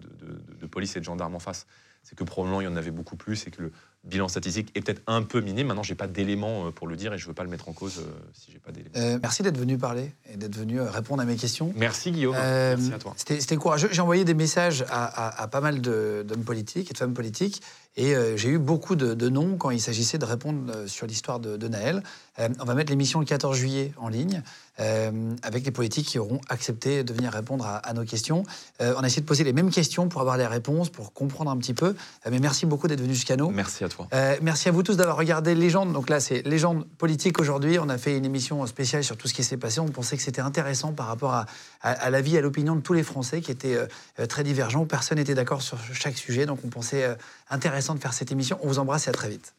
[0.59, 1.67] de, police et de gendarmes en face.
[2.03, 3.71] C'est que probablement il y en avait beaucoup plus et que le,
[4.03, 5.67] bilan statistique est peut-être un peu minime.
[5.67, 7.73] Maintenant, j'ai pas d'éléments euh, pour le dire et je veux pas le mettre en
[7.73, 8.95] cause euh, si j'ai pas d'éléments.
[8.95, 11.73] Euh, merci d'être venu parler et d'être venu répondre à mes questions.
[11.75, 12.35] Merci Guillaume.
[12.35, 13.13] merci à toi.
[13.17, 13.89] C'était courageux.
[13.91, 17.61] J'ai envoyé des messages à, pas mal d'hommes politiques et de femmes politiques
[17.99, 21.67] et j'ai eu beaucoup de, noms quand il s'agissait de répondre sur l'histoire de, de,
[21.67, 22.01] Naël.
[22.37, 24.41] on va mettre l'émission le 14 juillet en ligne
[24.77, 28.43] avec les politiques qui auront accepté de venir répondre à, nos questions.
[28.79, 31.57] on a essayé de poser les mêmes questions pour avoir les réponses, pour comprendre un
[31.57, 31.95] petit peu.
[32.29, 33.49] mais merci beaucoup d'être venu jusqu'à nous.
[33.51, 35.93] Merci à euh, merci à vous tous d'avoir regardé Légende.
[35.93, 37.79] Donc là, c'est Légende politique aujourd'hui.
[37.79, 39.79] On a fait une émission spéciale sur tout ce qui s'est passé.
[39.79, 41.45] On pensait que c'était intéressant par rapport à,
[41.81, 44.85] à, la vie, à l'opinion de tous les Français qui étaient euh, très divergents.
[44.85, 46.45] Personne n'était d'accord sur chaque sujet.
[46.45, 47.15] Donc on pensait euh,
[47.49, 48.59] intéressant de faire cette émission.
[48.63, 49.53] On vous embrasse et à très vite.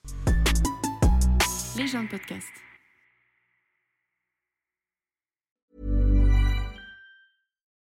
[1.77, 2.47] Légende podcast.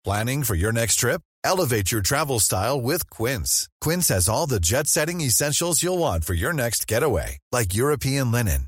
[0.06, 1.22] Planning for your next trip?
[1.44, 3.68] Elevate your travel style with Quince.
[3.82, 8.32] Quince has all the jet setting essentials you'll want for your next getaway, like European
[8.32, 8.68] linen,